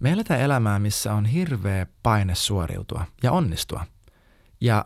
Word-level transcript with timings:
Me 0.00 0.12
eletään 0.12 0.40
elämää, 0.40 0.78
missä 0.78 1.14
on 1.14 1.24
hirveä 1.24 1.86
paine 2.02 2.34
suoriutua 2.34 3.04
ja 3.22 3.32
onnistua. 3.32 3.86
Ja 4.60 4.84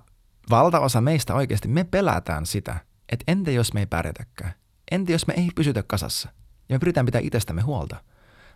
valtaosa 0.50 1.00
meistä 1.00 1.34
oikeasti, 1.34 1.68
me 1.68 1.84
pelätään 1.84 2.46
sitä, 2.46 2.76
että 3.08 3.32
entä 3.32 3.50
jos 3.50 3.74
me 3.74 3.80
ei 3.80 3.86
pärjätäkään? 3.86 4.54
Entä 4.90 5.12
jos 5.12 5.26
me 5.26 5.34
ei 5.36 5.48
pysytä 5.54 5.82
kasassa? 5.82 6.28
Ja 6.68 6.74
me 6.74 6.78
pyritään 6.78 7.06
pitää 7.06 7.20
itsestämme 7.24 7.62
huolta. 7.62 8.04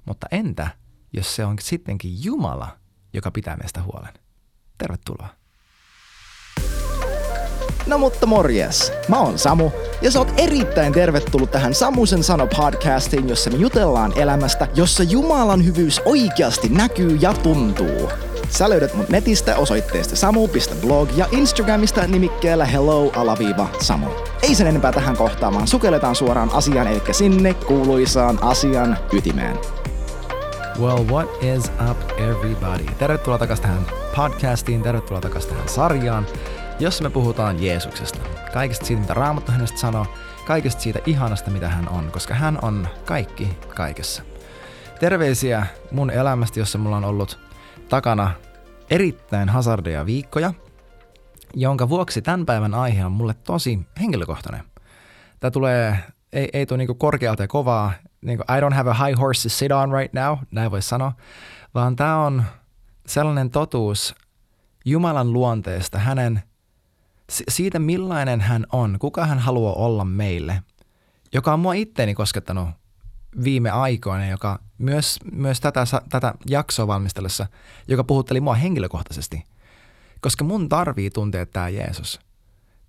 Mutta 0.05 0.27
entä, 0.31 0.69
jos 1.13 1.37
se 1.37 1.45
on 1.45 1.57
sittenkin 1.61 2.25
Jumala, 2.25 2.79
joka 3.13 3.31
pitää 3.31 3.57
meistä 3.57 3.83
huolen? 3.83 4.15
Tervetuloa. 4.79 5.46
No 7.87 7.99
mutta 7.99 8.27
morjes, 8.27 8.93
mä 9.09 9.21
oon 9.21 9.39
Samu 9.39 9.71
ja 10.03 10.11
sä 10.11 10.19
oot 10.19 10.33
erittäin 10.37 10.93
tervetullut 10.93 11.51
tähän 11.51 11.75
Samusen 11.75 12.23
sano 12.23 12.47
podcastiin, 12.57 13.29
jossa 13.29 13.51
me 13.51 13.57
jutellaan 13.57 14.13
elämästä, 14.17 14.69
jossa 14.75 15.03
Jumalan 15.03 15.65
hyvyys 15.65 16.01
oikeasti 16.05 16.69
näkyy 16.69 17.19
ja 17.21 17.33
tuntuu. 17.33 18.11
Sä 18.51 18.71
löydät 18.71 18.95
mut 18.95 19.09
netistä 19.09 19.57
osoitteesta 19.57 20.17
samu.blog 20.17 21.09
ja 21.17 21.27
Instagramista 21.31 22.07
nimikkeellä 22.07 22.65
hello-samu. 22.65 24.07
Ei 24.43 24.55
sen 24.55 24.67
enempää 24.67 24.93
tähän 24.93 25.17
kohtaan, 25.17 25.55
vaan 25.55 25.69
sukelletaan 25.69 26.15
suoraan 26.15 26.51
asiaan, 26.53 26.87
eli 26.87 27.03
sinne 27.13 27.55
kuuluisaan 27.55 28.39
asian 28.43 28.99
ytimeen. 29.13 29.59
Well, 30.81 31.05
what 31.05 31.43
is 31.43 31.71
up 31.91 32.21
everybody? 32.21 32.85
Tervetuloa 32.99 33.39
takaisin 33.39 33.63
tähän 33.63 33.87
podcastiin, 34.17 34.83
tervetuloa 34.83 35.21
takaisin 35.21 35.51
tähän 35.51 35.69
sarjaan, 35.69 36.27
jossa 36.79 37.03
me 37.03 37.11
puhutaan 37.11 37.63
Jeesuksesta. 37.63 38.19
Kaikesta 38.53 38.87
siitä, 38.87 39.01
mitä 39.01 39.15
Raamattu 39.15 39.53
hänestä 39.53 39.79
sanoo, 39.79 40.07
kaikesta 40.47 40.83
siitä 40.83 40.99
ihanasta, 41.07 41.51
mitä 41.51 41.69
hän 41.69 41.89
on, 41.89 42.11
koska 42.13 42.35
hän 42.35 42.59
on 42.63 42.89
kaikki 43.05 43.59
kaikessa. 43.75 44.23
Terveisiä 45.01 45.67
mun 45.91 46.11
elämästä, 46.11 46.61
jossa 46.61 46.79
mulla 46.79 46.97
on 46.97 47.05
ollut 47.05 47.39
takana 47.89 48.31
erittäin 48.91 49.49
hazardeja 49.49 50.07
viikkoja, 50.07 50.55
jonka 51.55 51.89
vuoksi 51.89 52.23
tämän 52.23 52.47
päivän 52.47 52.75
aihe 52.75 53.05
on 53.05 53.13
mulle 53.13 53.35
tosi 53.35 53.79
henkilökohtainen. 54.01 54.65
Tämä 55.41 55.51
tulee, 55.51 55.99
ei, 56.33 56.49
ei 56.53 56.67
tule 56.67 56.79
niinku 56.79 56.95
korkealta 56.95 57.43
ja 57.43 57.49
kovaa, 57.49 57.93
niinku 58.23 58.45
I 58.57 58.61
don't 58.61 58.75
have 58.75 58.91
a 58.91 58.95
high 58.95 59.21
horse 59.21 59.43
to 59.43 59.49
sit 59.49 59.73
on 59.73 59.93
right 59.93 60.15
now, 60.15 60.39
näin 60.51 60.71
voisi 60.71 60.89
sanoa, 60.89 61.13
vaan 61.75 61.97
tämä 61.97 62.25
on 62.25 62.45
sellainen 63.07 63.51
totuus 63.51 64.15
Jumalan 64.85 65.33
luonteesta, 65.33 65.99
hänen, 65.99 66.43
siitä 67.29 67.79
millainen 67.79 68.41
hän 68.41 68.67
on, 68.73 68.97
kuka 68.99 69.27
hän 69.27 69.39
haluaa 69.39 69.75
olla 69.75 70.05
meille, 70.05 70.63
joka 71.33 71.53
on 71.53 71.61
mua 71.61 71.73
itteeni 71.73 72.15
koskettanut 72.15 72.69
viime 73.45 73.71
aikoina, 73.71 74.29
joka 74.29 74.59
myös, 74.79 75.19
myös 75.33 75.61
tätä, 75.61 75.85
tätä 76.09 76.35
jaksoa 76.49 76.87
valmistellessa, 76.87 77.47
joka 77.89 78.05
puhutteli 78.05 78.41
mua 78.41 78.55
henkilökohtaisesti. 78.55 79.45
Koska 80.21 80.45
mun 80.45 80.69
tarvii 80.69 81.11
tuntea 81.11 81.47
tämä 81.47 81.69
Jeesus. 81.69 82.21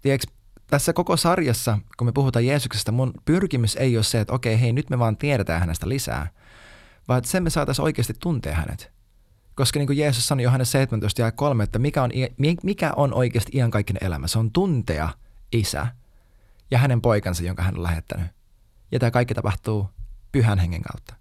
Tiedätkö, 0.02 0.32
tässä 0.68 0.94
koko 0.94 1.18
sarjassa, 1.18 1.80
kun 1.98 2.08
me 2.08 2.12
puhutaan 2.12 2.46
Jeesuksesta, 2.46 2.92
mun 2.92 3.14
pyrkimys 3.26 3.76
ei 3.76 3.98
ole 3.98 4.04
se, 4.04 4.20
että 4.20 4.34
okei, 4.34 4.62
hei, 4.62 4.74
nyt 4.74 4.90
me 4.90 5.00
vaan 5.00 5.18
tiedetään 5.18 5.60
hänestä 5.60 5.90
lisää, 5.90 6.28
vaan 7.08 7.18
että 7.18 7.30
sen 7.30 7.44
me 7.44 7.50
saataisiin 7.50 7.84
oikeasti 7.84 8.14
tuntea 8.20 8.56
hänet. 8.56 8.97
Koska 9.58 9.80
niin 9.80 9.88
kuin 9.88 9.98
Jeesus 9.98 10.28
sanoi 10.28 10.44
Johannes 10.44 10.72
17 10.72 11.22
ja 11.22 11.32
3, 11.32 11.64
että 11.64 11.80
mikä 11.80 12.04
on, 12.04 12.12
mikä 12.64 12.94
on 12.96 13.14
oikeasti 13.14 13.52
iankaikkinen 13.58 14.04
elämä? 14.04 14.28
Se 14.28 14.40
on 14.40 14.52
tuntea 14.52 15.10
isä 15.52 15.88
ja 16.72 16.78
hänen 16.78 17.02
poikansa, 17.02 17.44
jonka 17.44 17.64
hän 17.64 17.76
on 17.76 17.84
lähettänyt. 17.84 18.28
Ja 18.92 19.00
tämä 19.00 19.12
kaikki 19.12 19.34
tapahtuu 19.34 19.90
pyhän 20.32 20.60
hengen 20.60 20.82
kautta. 20.82 21.16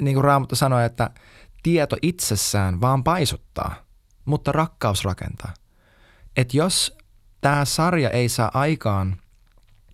Niin 0.00 0.14
kuin 0.14 0.24
Raamattu 0.24 0.56
sanoi, 0.56 0.84
että 0.84 1.10
tieto 1.62 1.96
itsessään 2.02 2.80
vaan 2.80 3.04
paisuttaa, 3.04 3.74
mutta 4.24 4.52
rakkaus 4.52 5.04
rakentaa. 5.04 5.54
Että 6.36 6.56
jos 6.56 6.96
tämä 7.40 7.64
sarja 7.64 8.10
ei 8.10 8.28
saa 8.28 8.50
aikaan 8.54 9.16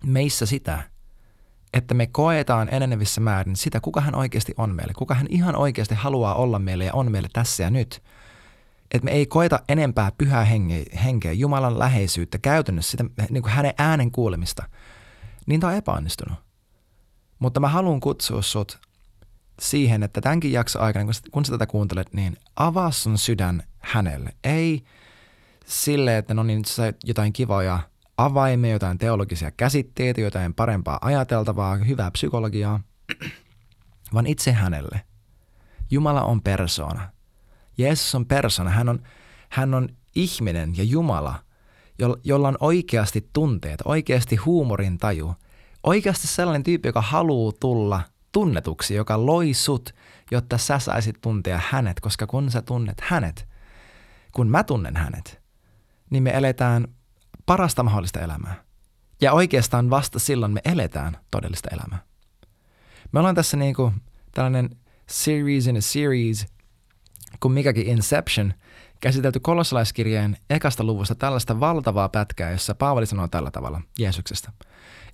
meissä 0.05 0.45
sitä, 0.45 0.83
että 1.73 1.93
me 1.93 2.07
koetaan 2.07 2.69
enenevissä 2.71 3.21
määrin 3.21 3.55
sitä, 3.55 3.79
kuka 3.79 4.01
hän 4.01 4.15
oikeasti 4.15 4.53
on 4.57 4.75
meille, 4.75 4.93
kuka 4.93 5.13
hän 5.13 5.27
ihan 5.29 5.55
oikeasti 5.55 5.95
haluaa 5.95 6.35
olla 6.35 6.59
meille 6.59 6.85
ja 6.85 6.93
on 6.93 7.11
meille 7.11 7.29
tässä 7.33 7.63
ja 7.63 7.69
nyt. 7.69 8.03
Että 8.91 9.05
me 9.05 9.11
ei 9.11 9.25
koeta 9.25 9.59
enempää 9.69 10.11
pyhää 10.17 10.47
henkeä, 11.03 11.31
Jumalan 11.33 11.79
läheisyyttä, 11.79 12.37
käytännössä 12.37 12.91
sitä, 12.91 13.05
niin 13.29 13.43
kuin 13.43 13.53
hänen 13.53 13.73
äänen 13.77 14.11
kuulemista, 14.11 14.63
niin 15.45 15.59
tämä 15.59 15.71
on 15.71 15.77
epäonnistunut. 15.77 16.37
Mutta 17.39 17.59
mä 17.59 17.67
haluan 17.67 17.99
kutsua 17.99 18.41
sut 18.41 18.79
siihen, 19.61 20.03
että 20.03 20.21
tämänkin 20.21 20.51
jakson 20.51 20.81
aikana, 20.81 21.05
kun 21.05 21.13
kun 21.31 21.45
sä 21.45 21.51
tätä 21.51 21.65
kuuntelet, 21.65 22.13
niin 22.13 22.37
avaa 22.55 22.91
sun 22.91 23.17
sydän 23.17 23.63
hänelle. 23.79 24.33
Ei 24.43 24.83
sille, 25.65 26.17
että 26.17 26.33
no 26.33 26.43
niin, 26.43 26.65
sä 26.65 26.93
jotain 27.03 27.33
kivoja 27.33 27.79
avaimia, 28.25 28.71
jotain 28.71 28.97
teologisia 28.97 29.51
käsitteitä, 29.51 30.21
jotain 30.21 30.53
parempaa 30.53 30.99
ajateltavaa, 31.01 31.75
hyvää 31.75 32.11
psykologiaa, 32.11 32.79
vaan 34.13 34.27
itse 34.27 34.51
hänelle. 34.51 35.01
Jumala 35.91 36.21
on 36.21 36.41
persona. 36.41 37.09
Jeesus 37.77 38.15
on 38.15 38.25
persona. 38.25 38.69
Hän 38.69 38.89
on, 38.89 39.03
hän 39.49 39.73
on 39.73 39.89
ihminen 40.15 40.77
ja 40.77 40.83
Jumala, 40.83 41.39
jolla 42.23 42.47
on 42.47 42.57
oikeasti 42.59 43.29
tunteet, 43.33 43.81
oikeasti 43.85 44.35
huumorin 44.35 44.97
taju– 44.97 45.35
oikeasti 45.83 46.27
sellainen 46.27 46.63
tyyppi, 46.63 46.87
joka 46.87 47.01
haluaa 47.01 47.53
tulla 47.59 48.01
tunnetuksi, 48.31 48.95
joka 48.95 49.25
loi 49.25 49.53
sut, 49.53 49.95
jotta 50.31 50.57
sä 50.57 50.79
saisit 50.79 51.21
tuntea 51.21 51.61
hänet, 51.69 51.99
koska 51.99 52.27
kun 52.27 52.51
sä 52.51 52.61
tunnet 52.61 53.01
hänet, 53.01 53.47
kun 54.31 54.49
mä 54.49 54.63
tunnen 54.63 54.95
hänet, 54.95 55.41
niin 56.09 56.23
me 56.23 56.29
eletään 56.29 56.87
parasta 57.49 57.83
mahdollista 57.83 58.19
elämää. 58.19 58.63
Ja 59.21 59.33
oikeastaan 59.33 59.89
vasta 59.89 60.19
silloin 60.19 60.51
me 60.51 60.61
eletään 60.65 61.17
todellista 61.31 61.69
elämää. 61.71 61.99
Me 63.11 63.19
ollaan 63.19 63.35
tässä 63.35 63.57
niinku 63.57 63.93
tällainen 64.33 64.69
series 65.07 65.67
in 65.67 65.77
a 65.77 65.81
series, 65.81 66.47
kun 67.39 67.51
mikäkin 67.51 67.87
Inception, 67.87 68.53
käsitelty 69.01 69.39
kolossalaiskirjeen 69.39 70.37
ekasta 70.49 70.83
luvusta 70.83 71.15
tällaista 71.15 71.59
valtavaa 71.59 72.09
pätkää, 72.09 72.51
jossa 72.51 72.75
Paavali 72.75 73.05
sanoo 73.05 73.27
tällä 73.27 73.51
tavalla 73.51 73.81
Jeesuksesta– 73.99 74.51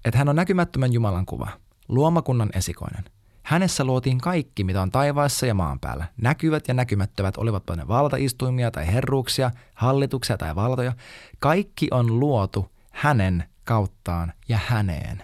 että 0.06 0.18
hän 0.18 0.30
on 0.30 0.36
näkymättömän 0.36 0.94
Jumalan 0.94 1.26
kuva, 1.26 1.48
luomakunnan 1.88 2.50
esikoinen. 2.54 3.04
Hänessä 3.46 3.84
luotiin 3.84 4.18
kaikki, 4.18 4.64
mitä 4.64 4.82
on 4.82 4.92
taivaassa 4.92 5.46
ja 5.46 5.54
maan 5.54 5.80
päällä. 5.80 6.06
Näkyvät 6.18 6.68
ja 6.68 6.74
näkymättömät, 6.74 7.38
olivatpa 7.38 7.76
ne 7.76 7.88
valtaistuimia 7.88 8.72
tai 8.72 8.88
herruuksia, 8.88 9.52
hallituksia 9.74 10.38
tai 10.38 10.56
valtoja. 10.56 10.94
Kaikki 11.40 11.88
on 11.92 12.20
luotu 12.20 12.72
hänen 12.92 13.44
kauttaan 13.64 14.34
ja 14.50 14.60
häneen. 14.66 15.24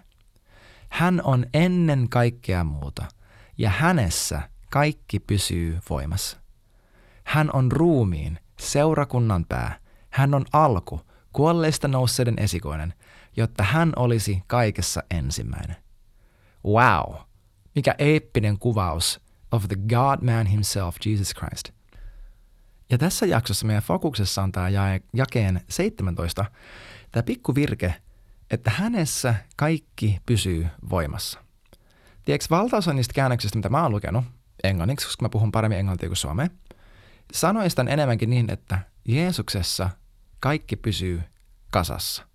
Hän 0.89 1.21
on 1.23 1.45
ennen 1.53 2.09
kaikkea 2.09 2.63
muuta, 2.63 3.05
ja 3.57 3.69
hänessä 3.69 4.41
kaikki 4.69 5.19
pysyy 5.19 5.79
voimassa. 5.89 6.37
Hän 7.23 7.49
on 7.53 7.71
ruumiin, 7.71 8.39
seurakunnan 8.59 9.45
pää. 9.45 9.79
Hän 10.09 10.33
on 10.33 10.45
alku, 10.53 11.01
kuolleista 11.33 11.87
nousseiden 11.87 12.39
esikoinen, 12.39 12.93
jotta 13.37 13.63
hän 13.63 13.93
olisi 13.95 14.43
kaikessa 14.47 15.03
ensimmäinen. 15.11 15.75
Wow! 16.65 17.30
Mikä 17.75 17.95
eeppinen 17.97 18.59
kuvaus 18.59 19.21
of 19.51 19.67
the 19.67 19.75
God-man 19.75 20.45
himself, 20.45 20.95
Jesus 21.05 21.33
Christ. 21.33 21.69
Ja 22.89 22.97
tässä 22.97 23.25
jaksossa 23.25 23.65
meidän 23.65 23.83
fokuksessa 23.83 24.43
on 24.43 24.51
tämä 24.51 24.69
jakeen 25.13 25.61
17, 25.69 26.45
tämä 27.11 27.23
pikku 27.23 27.55
virke, 27.55 27.95
että 28.51 28.71
hänessä 28.71 29.35
kaikki 29.55 30.19
pysyy 30.25 30.67
voimassa. 30.89 31.39
Tiedätkö, 32.25 32.47
valtaosa 32.49 32.93
niistä 32.93 33.13
käännöksistä, 33.13 33.57
mitä 33.57 33.69
mä 33.69 33.83
oon 33.83 33.91
lukenut 33.91 34.25
englanniksi, 34.63 35.07
koska 35.07 35.25
mä 35.25 35.29
puhun 35.29 35.51
paremmin 35.51 35.79
englantia 35.79 36.09
kuin 36.09 36.17
suomea, 36.17 36.47
sanoistan 37.33 37.87
enemmänkin 37.87 38.29
niin, 38.29 38.51
että 38.51 38.79
Jeesuksessa 39.05 39.89
kaikki 40.39 40.75
pysyy 40.75 41.21
kasassa. 41.71 42.25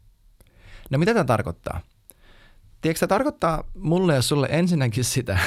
No 0.90 0.98
mitä 0.98 1.14
tämä 1.14 1.24
tarkoittaa? 1.24 1.80
Tiedätkö, 2.86 3.06
tämä 3.06 3.18
tarkoittaa 3.18 3.64
mulle 3.74 4.14
ja 4.14 4.22
sulle 4.22 4.48
ensinnäkin 4.50 5.04
sitä, 5.04 5.38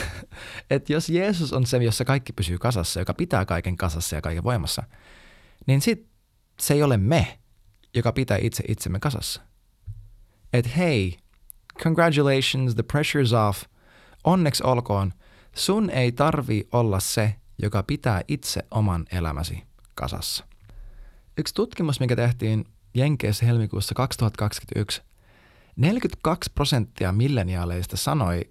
että 0.69 0.93
jos 0.93 1.09
Jeesus 1.09 1.53
on 1.53 1.65
se, 1.65 1.77
jossa 1.77 2.05
kaikki 2.05 2.33
pysyy 2.33 2.57
kasassa, 2.57 2.99
joka 2.99 3.13
pitää 3.13 3.45
kaiken 3.45 3.77
kasassa 3.77 4.15
ja 4.15 4.21
kaiken 4.21 4.43
voimassa, 4.43 4.83
niin 5.67 5.81
sit 5.81 6.07
se 6.59 6.73
ei 6.73 6.83
ole 6.83 6.97
me, 6.97 7.39
joka 7.95 8.11
pitää 8.11 8.37
itse 8.41 8.63
itsemme 8.67 8.99
kasassa. 8.99 9.41
Et 10.53 10.77
hei, 10.77 11.17
congratulations, 11.83 12.75
the 12.75 12.83
pressure's 12.93 13.49
off, 13.49 13.63
onneksi 14.23 14.63
olkoon, 14.63 15.13
sun 15.55 15.89
ei 15.89 16.11
tarvi 16.11 16.67
olla 16.71 16.99
se, 16.99 17.35
joka 17.61 17.83
pitää 17.83 18.21
itse 18.27 18.65
oman 18.71 19.05
elämäsi 19.11 19.63
kasassa. 19.95 20.45
Yksi 21.37 21.53
tutkimus, 21.53 21.99
mikä 21.99 22.15
tehtiin 22.15 22.65
Jenkeissä 22.93 23.45
helmikuussa 23.45 23.95
2021, 23.95 25.01
42 25.79 26.51
prosenttia 26.55 27.11
milleniaaleista 27.11 27.97
sanoi 27.97 28.41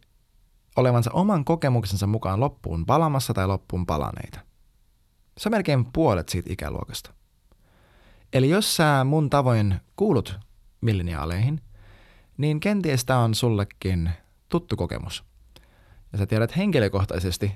olevansa 0.77 1.11
oman 1.13 1.45
kokemuksensa 1.45 2.07
mukaan 2.07 2.41
loppuun 2.41 2.87
palamassa 2.87 3.35
tai 3.35 3.47
loppuun 3.47 3.87
palaneita. 3.87 4.41
Se 5.39 5.49
on 5.49 5.51
melkein 5.51 5.85
puolet 5.85 6.29
siitä 6.29 6.53
ikäluokasta. 6.53 7.13
Eli 8.33 8.49
jos 8.49 8.77
sä 8.77 9.05
mun 9.05 9.31
tavoin 9.31 9.81
kuulut 9.97 10.39
milleniaaleihin, 10.81 11.61
niin 12.37 12.61
kenties 12.61 13.05
tämä 13.05 13.19
on 13.19 13.35
sullekin 13.35 14.11
tuttu 14.49 14.77
kokemus. 14.77 15.25
Ja 16.13 16.19
sä 16.19 16.27
tiedät 16.27 16.57
henkilökohtaisesti, 16.57 17.53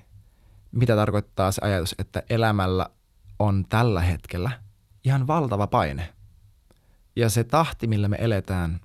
mitä 0.72 0.96
tarkoittaa 0.96 1.52
se 1.52 1.60
ajatus, 1.64 1.94
että 1.98 2.22
elämällä 2.30 2.86
on 3.38 3.64
tällä 3.68 4.00
hetkellä 4.00 4.50
ihan 5.04 5.26
valtava 5.26 5.66
paine. 5.66 6.14
Ja 7.16 7.30
se 7.30 7.44
tahti, 7.44 7.86
millä 7.86 8.08
me 8.08 8.16
eletään, 8.20 8.80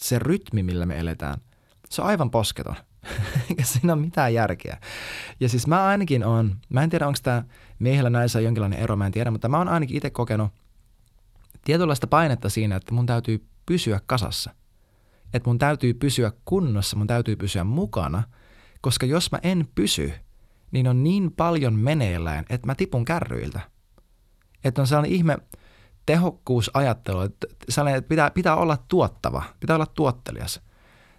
se 0.00 0.18
rytmi, 0.18 0.62
millä 0.62 0.86
me 0.86 0.98
eletään, 0.98 1.38
se 1.90 2.02
on 2.02 2.08
aivan 2.08 2.30
posketon. 2.30 2.76
Eikä 3.50 3.64
siinä 3.64 3.92
ole 3.92 4.02
mitään 4.02 4.34
järkeä. 4.34 4.78
Ja 5.40 5.48
siis 5.48 5.66
mä 5.66 5.86
ainakin 5.86 6.24
on, 6.24 6.56
mä 6.68 6.82
en 6.82 6.90
tiedä 6.90 7.06
onko 7.06 7.18
tämä 7.22 7.44
miehellä 7.78 8.10
näissä 8.10 8.40
jonkinlainen 8.40 8.78
ero, 8.78 8.96
mä 8.96 9.06
en 9.06 9.12
tiedä, 9.12 9.30
mutta 9.30 9.48
mä 9.48 9.58
oon 9.58 9.68
ainakin 9.68 9.96
itse 9.96 10.10
kokenut 10.10 10.52
tietynlaista 11.64 12.06
painetta 12.06 12.48
siinä, 12.48 12.76
että 12.76 12.94
mun 12.94 13.06
täytyy 13.06 13.46
pysyä 13.66 14.00
kasassa. 14.06 14.50
Että 15.34 15.50
mun 15.50 15.58
täytyy 15.58 15.94
pysyä 15.94 16.32
kunnossa, 16.44 16.96
mun 16.96 17.06
täytyy 17.06 17.36
pysyä 17.36 17.64
mukana, 17.64 18.22
koska 18.80 19.06
jos 19.06 19.32
mä 19.32 19.38
en 19.42 19.68
pysy, 19.74 20.12
niin 20.70 20.88
on 20.88 21.04
niin 21.04 21.32
paljon 21.32 21.74
meneillään, 21.74 22.44
että 22.48 22.66
mä 22.66 22.74
tipun 22.74 23.04
kärryiltä. 23.04 23.60
Että 24.64 24.80
on 24.80 24.86
sellainen 24.86 25.12
ihme 25.12 25.38
tehokkuusajattelu, 26.08 27.20
että, 27.20 27.46
pitää, 28.08 28.30
pitää 28.30 28.56
olla 28.56 28.76
tuottava, 28.88 29.42
pitää 29.60 29.76
olla 29.76 29.86
tuottelias. 29.86 30.60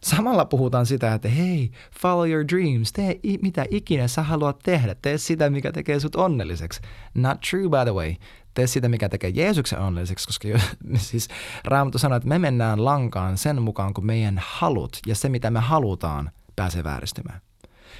Samalla 0.03 0.45
puhutaan 0.45 0.85
sitä, 0.85 1.13
että 1.13 1.29
hei, 1.29 1.71
follow 2.01 2.29
your 2.29 2.45
dreams, 2.47 2.93
tee 2.93 3.19
mitä 3.41 3.65
ikinä 3.69 4.07
sä 4.07 4.23
haluat 4.23 4.59
tehdä, 4.63 4.95
tee 4.95 5.17
sitä, 5.17 5.49
mikä 5.49 5.71
tekee 5.71 5.99
sut 5.99 6.15
onnelliseksi. 6.15 6.81
Not 7.15 7.37
true, 7.49 7.69
by 7.69 7.83
the 7.83 7.93
way. 7.93 8.15
Tee 8.53 8.67
sitä, 8.67 8.89
mikä 8.89 9.09
tekee 9.09 9.29
Jeesuksen 9.29 9.79
onnelliseksi, 9.79 10.27
koska 10.27 10.47
jo, 10.47 10.57
siis 10.97 11.27
Raamattu 11.65 11.97
sanoo, 11.97 12.15
että 12.15 12.29
me 12.29 12.39
mennään 12.39 12.85
lankaan 12.85 13.37
sen 13.37 13.61
mukaan, 13.61 13.93
kun 13.93 14.05
meidän 14.05 14.41
halut 14.45 14.99
ja 15.07 15.15
se, 15.15 15.29
mitä 15.29 15.51
me 15.51 15.59
halutaan, 15.59 16.31
pääsee 16.55 16.83
vääristymään. 16.83 17.41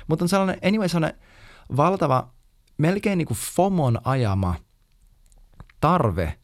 Mutta 0.08 0.26
on 0.26 0.30
sellainen, 0.30 0.58
anyway, 0.68 0.90
sellainen 0.90 1.20
valtava, 1.78 2.30
melkein 2.78 3.18
niin 3.18 3.28
kuin 3.28 3.38
FOMON 3.38 4.02
ajama 4.04 4.56
tarve 5.80 6.39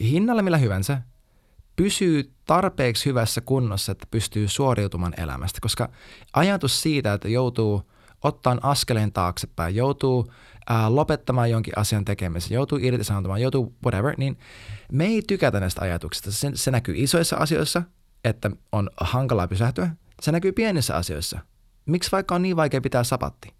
hinnalla 0.00 0.42
millä 0.42 0.58
hyvänsä 0.58 1.02
pysyy 1.76 2.32
tarpeeksi 2.44 3.06
hyvässä 3.06 3.40
kunnossa, 3.40 3.92
että 3.92 4.06
pystyy 4.10 4.48
suoriutumaan 4.48 5.14
elämästä. 5.16 5.58
Koska 5.62 5.88
ajatus 6.32 6.82
siitä, 6.82 7.12
että 7.12 7.28
joutuu 7.28 7.90
ottaa 8.24 8.58
askeleen 8.62 9.12
taaksepäin, 9.12 9.74
joutuu 9.74 10.32
ää, 10.68 10.94
lopettamaan 10.94 11.50
jonkin 11.50 11.72
asian 11.76 12.04
tekemisen, 12.04 12.54
joutuu 12.54 12.78
irtisanoutumaan, 12.82 13.42
joutuu 13.42 13.74
whatever, 13.84 14.14
niin 14.18 14.38
me 14.92 15.06
ei 15.06 15.22
tykätä 15.22 15.60
näistä 15.60 15.80
ajatuksista. 15.80 16.32
Se, 16.32 16.50
se 16.54 16.70
näkyy 16.70 16.94
isoissa 16.98 17.36
asioissa, 17.36 17.82
että 18.24 18.50
on 18.72 18.90
hankalaa 19.00 19.48
pysähtyä. 19.48 19.90
Se 20.22 20.32
näkyy 20.32 20.52
pienissä 20.52 20.96
asioissa. 20.96 21.38
Miksi 21.86 22.12
vaikka 22.12 22.34
on 22.34 22.42
niin 22.42 22.56
vaikea 22.56 22.80
pitää 22.80 23.04
sapatti? 23.04 23.54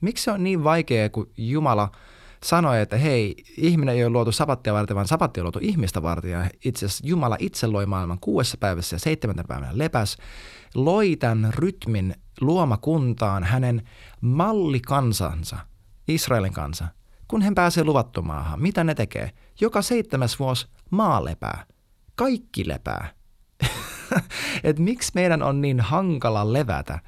Miksi 0.00 0.24
se 0.24 0.30
on 0.30 0.44
niin 0.44 0.64
vaikea, 0.64 1.08
kun 1.08 1.30
Jumala– 1.36 1.92
sanoi, 2.44 2.80
että 2.80 2.96
hei, 2.96 3.34
ihminen 3.56 3.94
ei 3.94 4.04
ole 4.04 4.12
luotu 4.12 4.32
sapattia 4.32 4.72
varten, 4.74 4.94
vaan 4.94 5.08
sapatti 5.08 5.40
on 5.40 5.44
luotu 5.44 5.58
ihmistä 5.62 6.02
varten. 6.02 6.30
Ja 6.30 6.50
itse 6.64 6.86
asiassa 6.86 7.06
Jumala 7.06 7.36
itse 7.38 7.66
loi 7.66 7.86
maailman 7.86 8.18
kuudessa 8.20 8.56
päivässä 8.56 8.96
ja 8.96 9.00
seitsemäntä 9.00 9.44
päivänä 9.48 9.70
lepäs, 9.74 10.16
loi 10.74 11.16
tämän 11.16 11.54
rytmin 11.54 12.14
luomakuntaan 12.40 13.44
hänen 13.44 13.88
mallikansansa, 14.20 15.58
Israelin 16.08 16.52
kansa, 16.52 16.86
kun 17.28 17.42
hän 17.42 17.54
pääsee 17.54 17.84
luvattomaahan. 17.84 18.62
Mitä 18.62 18.84
ne 18.84 18.94
tekee? 18.94 19.30
Joka 19.60 19.82
seitsemäs 19.82 20.38
vuosi 20.38 20.66
maa 20.90 21.24
lepää. 21.24 21.66
Kaikki 22.14 22.68
lepää. 22.68 23.08
Et 24.64 24.78
miksi 24.78 25.12
meidän 25.14 25.42
on 25.42 25.60
niin 25.60 25.80
hankala 25.80 26.52
levätä? 26.52 26.98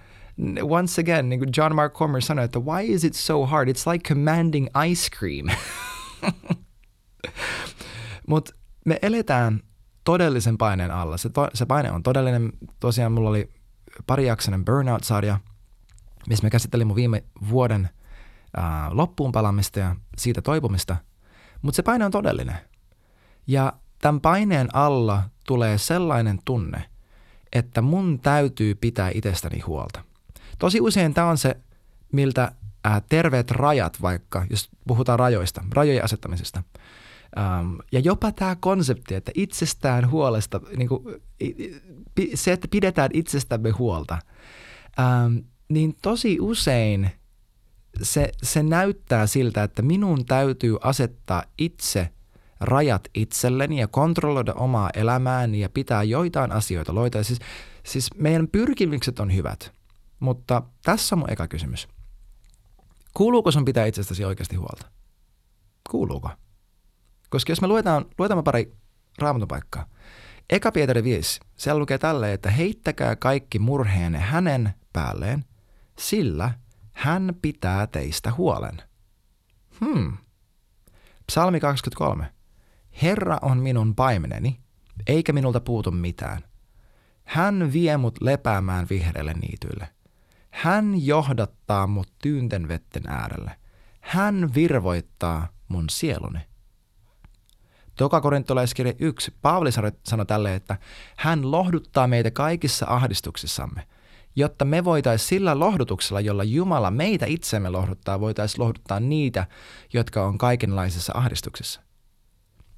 Once 0.62 0.98
again, 0.98 1.30
John 1.56 1.74
Mark 1.74 1.94
Comer 1.94 2.20
että 2.44 2.58
why 2.58 2.82
is 2.82 3.04
it 3.04 3.14
so 3.14 3.46
hard? 3.46 3.68
It's 3.68 3.86
like 3.92 4.08
commanding 4.08 4.68
ice 4.90 5.08
cream. 5.18 5.46
Mutta 8.28 8.52
me 8.84 8.98
eletään 9.02 9.60
todellisen 10.04 10.58
paineen 10.58 10.90
alla. 10.90 11.16
Se, 11.16 11.28
to, 11.28 11.48
se 11.54 11.66
paine 11.66 11.92
on 11.92 12.02
todellinen. 12.02 12.52
Tosiaan 12.80 13.12
mulla 13.12 13.30
oli 13.30 13.50
parijaksoinen 14.06 14.64
burnout-sarja, 14.64 15.40
missä 16.28 16.44
me 16.44 16.50
käsittelin 16.50 16.86
mun 16.86 16.96
viime 16.96 17.24
vuoden 17.50 17.88
ää, 18.56 18.88
loppuun 18.92 19.32
palamista 19.32 19.78
ja 19.78 19.96
siitä 20.18 20.42
toipumista. 20.42 20.96
Mutta 21.62 21.76
se 21.76 21.82
paine 21.82 22.04
on 22.04 22.10
todellinen. 22.10 22.56
Ja 23.46 23.72
tämän 24.00 24.20
paineen 24.20 24.76
alla 24.76 25.22
tulee 25.46 25.78
sellainen 25.78 26.38
tunne, 26.44 26.84
että 27.52 27.82
mun 27.82 28.20
täytyy 28.20 28.74
pitää 28.74 29.10
itsestäni 29.14 29.60
huolta– 29.60 30.04
Tosi 30.58 30.80
usein 30.80 31.14
tämä 31.14 31.26
on 31.26 31.38
se, 31.38 31.56
miltä 32.12 32.52
ää, 32.84 33.02
terveet 33.08 33.50
rajat 33.50 34.02
vaikka, 34.02 34.46
jos 34.50 34.68
puhutaan 34.86 35.18
rajoista, 35.18 35.64
rajojen 35.72 36.04
asettamisesta. 36.04 36.62
Ähm, 37.38 37.74
ja 37.92 38.00
jopa 38.00 38.32
tämä 38.32 38.56
konsepti, 38.60 39.14
että 39.14 39.32
itsestään 39.34 40.10
huolesta, 40.10 40.60
niin 40.76 40.88
kuin, 40.88 41.04
se, 42.34 42.52
että 42.52 42.68
pidetään 42.68 43.10
itsestämme 43.12 43.70
huolta, 43.70 44.18
ähm, 45.00 45.36
niin 45.68 45.96
tosi 46.02 46.40
usein 46.40 47.10
se, 48.02 48.32
se 48.42 48.62
näyttää 48.62 49.26
siltä, 49.26 49.62
että 49.62 49.82
minun 49.82 50.24
täytyy 50.24 50.76
asettaa 50.80 51.42
itse 51.58 52.10
rajat 52.60 53.08
itselleni 53.14 53.80
ja 53.80 53.88
kontrolloida 53.88 54.54
omaa 54.54 54.90
elämääni 54.94 55.60
ja 55.60 55.68
pitää 55.68 56.02
joitain 56.02 56.52
asioita 56.52 56.94
loita. 56.94 57.22
Siis, 57.22 57.38
siis 57.82 58.10
meidän 58.14 58.48
pyrkimykset 58.48 59.20
on 59.20 59.34
hyvät– 59.34 59.70
mutta 60.20 60.62
tässä 60.82 61.14
on 61.14 61.18
mun 61.18 61.30
eka 61.30 61.48
kysymys. 61.48 61.88
Kuuluuko 63.14 63.50
sun 63.50 63.64
pitää 63.64 63.86
itsestäsi 63.86 64.24
oikeasti 64.24 64.56
huolta? 64.56 64.86
Kuuluuko? 65.90 66.30
Koska 67.30 67.52
jos 67.52 67.60
me 67.60 67.66
luetaan, 67.66 68.04
luetaan 68.18 68.44
pari 68.44 68.76
raamatun 69.18 69.48
paikkaa. 69.48 69.86
Eka 70.50 70.72
Pietari 70.72 71.04
5, 71.04 71.40
siellä 71.56 71.78
lukee 71.78 71.98
tälle, 71.98 72.32
että 72.32 72.50
heittäkää 72.50 73.16
kaikki 73.16 73.58
murheenne 73.58 74.18
hänen 74.18 74.74
päälleen, 74.92 75.44
sillä 75.98 76.54
hän 76.92 77.34
pitää 77.42 77.86
teistä 77.86 78.32
huolen. 78.32 78.82
Hmm. 79.80 80.16
Psalmi 81.26 81.60
23. 81.60 82.32
Herra 83.02 83.38
on 83.42 83.58
minun 83.58 83.94
paimeneni, 83.94 84.60
eikä 85.06 85.32
minulta 85.32 85.60
puutu 85.60 85.90
mitään. 85.90 86.42
Hän 87.24 87.72
vie 87.72 87.96
mut 87.96 88.20
lepäämään 88.20 88.86
vihreälle 88.90 89.34
niityille. 89.34 89.88
Hän 90.54 91.06
johdattaa 91.06 91.86
mut 91.86 92.08
tyynten 92.22 92.68
vetten 92.68 93.02
äärelle. 93.06 93.50
Hän 94.00 94.54
virvoittaa 94.54 95.48
mun 95.68 95.90
sieluni. 95.90 96.38
Toka 97.96 98.20
korintolaiskirja 98.20 98.92
1, 98.98 99.34
Paavali 99.42 99.70
sanoi 100.04 100.26
tälle, 100.26 100.54
että 100.54 100.76
hän 101.16 101.50
lohduttaa 101.50 102.06
meitä 102.06 102.30
kaikissa 102.30 102.86
ahdistuksissamme, 102.88 103.86
jotta 104.36 104.64
me 104.64 104.84
voitaisiin 104.84 105.28
sillä 105.28 105.58
lohdutuksella, 105.58 106.20
jolla 106.20 106.44
Jumala 106.44 106.90
meitä 106.90 107.26
itsemme 107.26 107.70
lohduttaa, 107.70 108.20
voitaisiin 108.20 108.60
lohduttaa 108.60 109.00
niitä, 109.00 109.46
jotka 109.92 110.24
on 110.24 110.38
kaikenlaisissa 110.38 111.12
ahdistuksissa. 111.16 111.80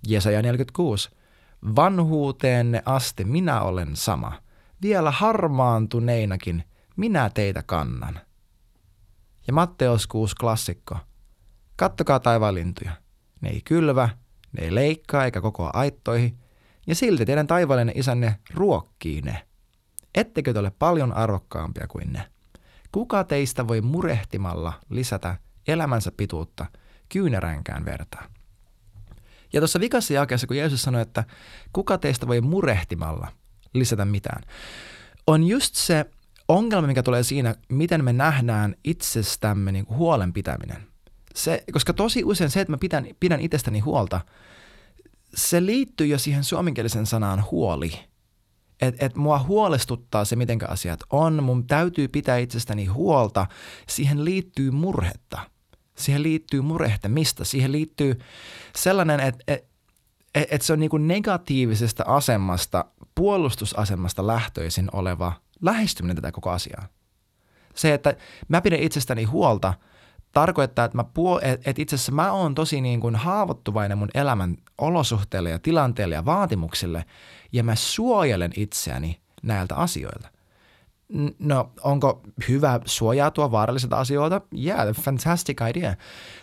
Jesaja 0.08 0.42
46. 0.42 1.10
Vanhuuteenne 1.76 2.82
asti 2.84 3.24
minä 3.24 3.60
olen 3.60 3.96
sama, 3.96 4.32
vielä 4.82 5.10
harmaantuneinakin– 5.10 6.64
minä 6.96 7.30
teitä 7.30 7.62
kannan. 7.62 8.20
Ja 9.46 9.52
Matteos 9.52 10.06
6 10.06 10.36
klassikko. 10.36 10.98
Kattokaa 11.76 12.20
taivaan 12.20 12.54
lintuja. 12.54 12.92
Ne 13.40 13.48
ei 13.48 13.60
kylvä, 13.64 14.08
ne 14.52 14.64
ei 14.64 14.74
leikkaa 14.74 15.24
eikä 15.24 15.40
kokoa 15.40 15.70
aittoihin, 15.72 16.38
ja 16.86 16.94
silti 16.94 17.26
teidän 17.26 17.46
taivaallinen 17.46 17.98
isänne 17.98 18.38
ruokkii 18.54 19.22
ne. 19.22 19.46
Ettekö 20.14 20.52
te 20.52 20.58
ole 20.58 20.72
paljon 20.78 21.12
arvokkaampia 21.12 21.86
kuin 21.88 22.12
ne? 22.12 22.30
Kuka 22.92 23.24
teistä 23.24 23.68
voi 23.68 23.80
murehtimalla 23.80 24.72
lisätä 24.90 25.36
elämänsä 25.68 26.12
pituutta 26.16 26.66
kyyneränkään 27.08 27.84
vertaa? 27.84 28.30
Ja 29.52 29.60
tuossa 29.60 29.80
vikassa 29.80 30.14
jakeessa, 30.14 30.46
kun 30.46 30.56
Jeesus 30.56 30.82
sanoi, 30.82 31.02
että 31.02 31.24
kuka 31.72 31.98
teistä 31.98 32.26
voi 32.26 32.40
murehtimalla 32.40 33.28
lisätä 33.72 34.04
mitään, 34.04 34.42
on 35.26 35.44
just 35.44 35.74
se 35.74 36.06
ongelma, 36.48 36.86
mikä 36.86 37.02
tulee 37.02 37.22
siinä, 37.22 37.54
miten 37.68 38.04
me 38.04 38.12
nähdään 38.12 38.74
itsestämme 38.84 39.72
niin 39.72 39.86
kuin 39.86 39.98
huolen 39.98 40.32
pitäminen. 40.32 40.86
Se, 41.34 41.64
koska 41.72 41.92
tosi 41.92 42.24
usein 42.24 42.50
se, 42.50 42.60
että 42.60 42.72
mä 42.72 42.78
pidän, 42.78 43.06
pidän 43.20 43.40
itsestäni 43.40 43.80
huolta, 43.80 44.20
se 45.34 45.66
liittyy 45.66 46.06
jo 46.06 46.18
siihen 46.18 46.44
suomenkielisen 46.44 47.06
sanaan 47.06 47.44
huoli. 47.50 47.92
Että 48.80 49.06
et 49.06 49.16
mua 49.16 49.38
huolestuttaa 49.38 50.24
se, 50.24 50.36
miten 50.36 50.70
asiat 50.70 51.00
on, 51.10 51.42
mun 51.42 51.66
täytyy 51.66 52.08
pitää 52.08 52.38
itsestäni 52.38 52.86
huolta, 52.86 53.46
siihen 53.88 54.24
liittyy 54.24 54.70
murhetta. 54.70 55.38
Siihen 55.96 56.22
liittyy 56.22 56.60
murehtemista, 56.60 57.44
siihen 57.44 57.72
liittyy 57.72 58.18
sellainen, 58.76 59.20
että 59.20 59.44
et, 59.48 59.64
et, 60.34 60.46
et 60.50 60.62
se 60.62 60.72
on 60.72 60.80
niin 60.80 60.90
kuin 60.90 61.08
negatiivisesta 61.08 62.04
asemasta, 62.06 62.84
puolustusasemasta 63.14 64.26
lähtöisin 64.26 64.88
oleva 64.92 65.32
lähestyminen 65.66 66.16
tätä 66.16 66.32
koko 66.32 66.50
asiaa. 66.50 66.88
Se, 67.74 67.94
että 67.94 68.16
mä 68.48 68.60
pidän 68.60 68.80
itsestäni 68.80 69.24
huolta, 69.24 69.74
tarkoittaa, 70.32 70.84
että, 70.84 70.96
mä 70.96 71.02
puol- 71.02 71.40
että 71.42 71.82
itse 71.82 71.96
asiassa 71.96 72.12
mä 72.12 72.32
oon 72.32 72.54
tosi 72.54 72.80
niin 72.80 73.00
kuin 73.00 73.16
haavoittuvainen 73.16 73.98
mun 73.98 74.08
elämän 74.14 74.56
olosuhteille 74.78 75.50
ja 75.50 75.58
tilanteille 75.58 76.14
ja 76.14 76.24
vaatimuksille, 76.24 77.04
ja 77.52 77.64
mä 77.64 77.74
suojelen 77.74 78.52
itseäni 78.56 79.20
näiltä 79.42 79.74
asioilta. 79.74 80.28
No, 81.38 81.72
onko 81.82 82.22
hyvä 82.48 82.80
suojautua 82.84 83.50
vaarallisilta 83.50 83.96
asioilta? 83.96 84.40
Yeah, 84.64 84.96
fantastic 84.96 85.60
idea. 85.70 85.94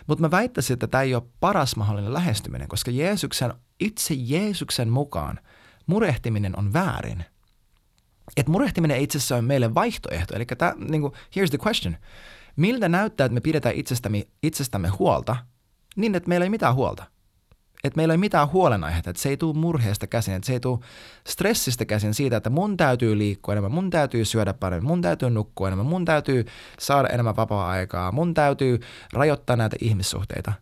Mutta 0.06 0.22
mä 0.22 0.30
väittäisin, 0.30 0.74
että 0.74 0.86
tämä 0.86 1.02
ei 1.02 1.14
ole 1.14 1.22
paras 1.40 1.76
mahdollinen 1.76 2.12
lähestyminen, 2.12 2.68
koska 2.68 2.90
Jeesuksen, 2.90 3.54
itse 3.80 4.14
Jeesuksen 4.18 4.88
mukaan 4.88 5.40
murehtiminen 5.86 6.58
on 6.58 6.72
väärin. 6.72 7.24
Et 8.36 8.48
murehtiminen 8.48 9.00
itse 9.00 9.18
asiassa 9.18 9.36
on 9.36 9.44
meille 9.44 9.74
vaihtoehto. 9.74 10.36
Eli 10.36 10.44
tämä, 10.46 10.74
niin 10.78 11.00
kuin, 11.00 11.12
here's 11.12 11.50
the 11.50 11.58
question. 11.66 11.96
Miltä 12.56 12.88
näyttää, 12.88 13.24
että 13.24 13.34
me 13.34 13.40
pidetään 13.40 13.74
itsestämme, 13.74 14.26
itsestämme 14.42 14.88
huolta 14.88 15.36
niin, 15.96 16.14
että 16.14 16.28
meillä 16.28 16.44
ei 16.44 16.50
mitään 16.50 16.74
huolta? 16.74 17.04
että 17.84 17.96
meillä 17.96 18.14
ei 18.14 18.18
mitään 18.18 18.52
huolenaiheita, 18.52 19.10
että 19.10 19.22
se 19.22 19.28
ei 19.28 19.36
tule 19.36 19.56
murheesta 19.56 20.06
käsin, 20.06 20.34
että 20.34 20.46
se 20.46 20.52
ei 20.52 20.60
tule 20.60 20.78
stressistä 21.26 21.84
käsin 21.84 22.14
siitä, 22.14 22.36
että 22.36 22.50
mun 22.50 22.76
täytyy 22.76 23.18
liikkua 23.18 23.54
enemmän, 23.54 23.72
mun 23.72 23.90
täytyy 23.90 24.24
syödä 24.24 24.54
paremmin, 24.54 24.88
mun 24.88 25.02
täytyy 25.02 25.30
nukkua 25.30 25.68
enemmän, 25.68 25.86
mun 25.86 26.04
täytyy 26.04 26.44
saada 26.78 27.08
enemmän 27.08 27.36
vapaa-aikaa, 27.36 28.12
mun 28.12 28.34
täytyy 28.34 28.80
rajoittaa 29.12 29.56
näitä 29.56 29.76
ihmissuhteita. 29.80 30.52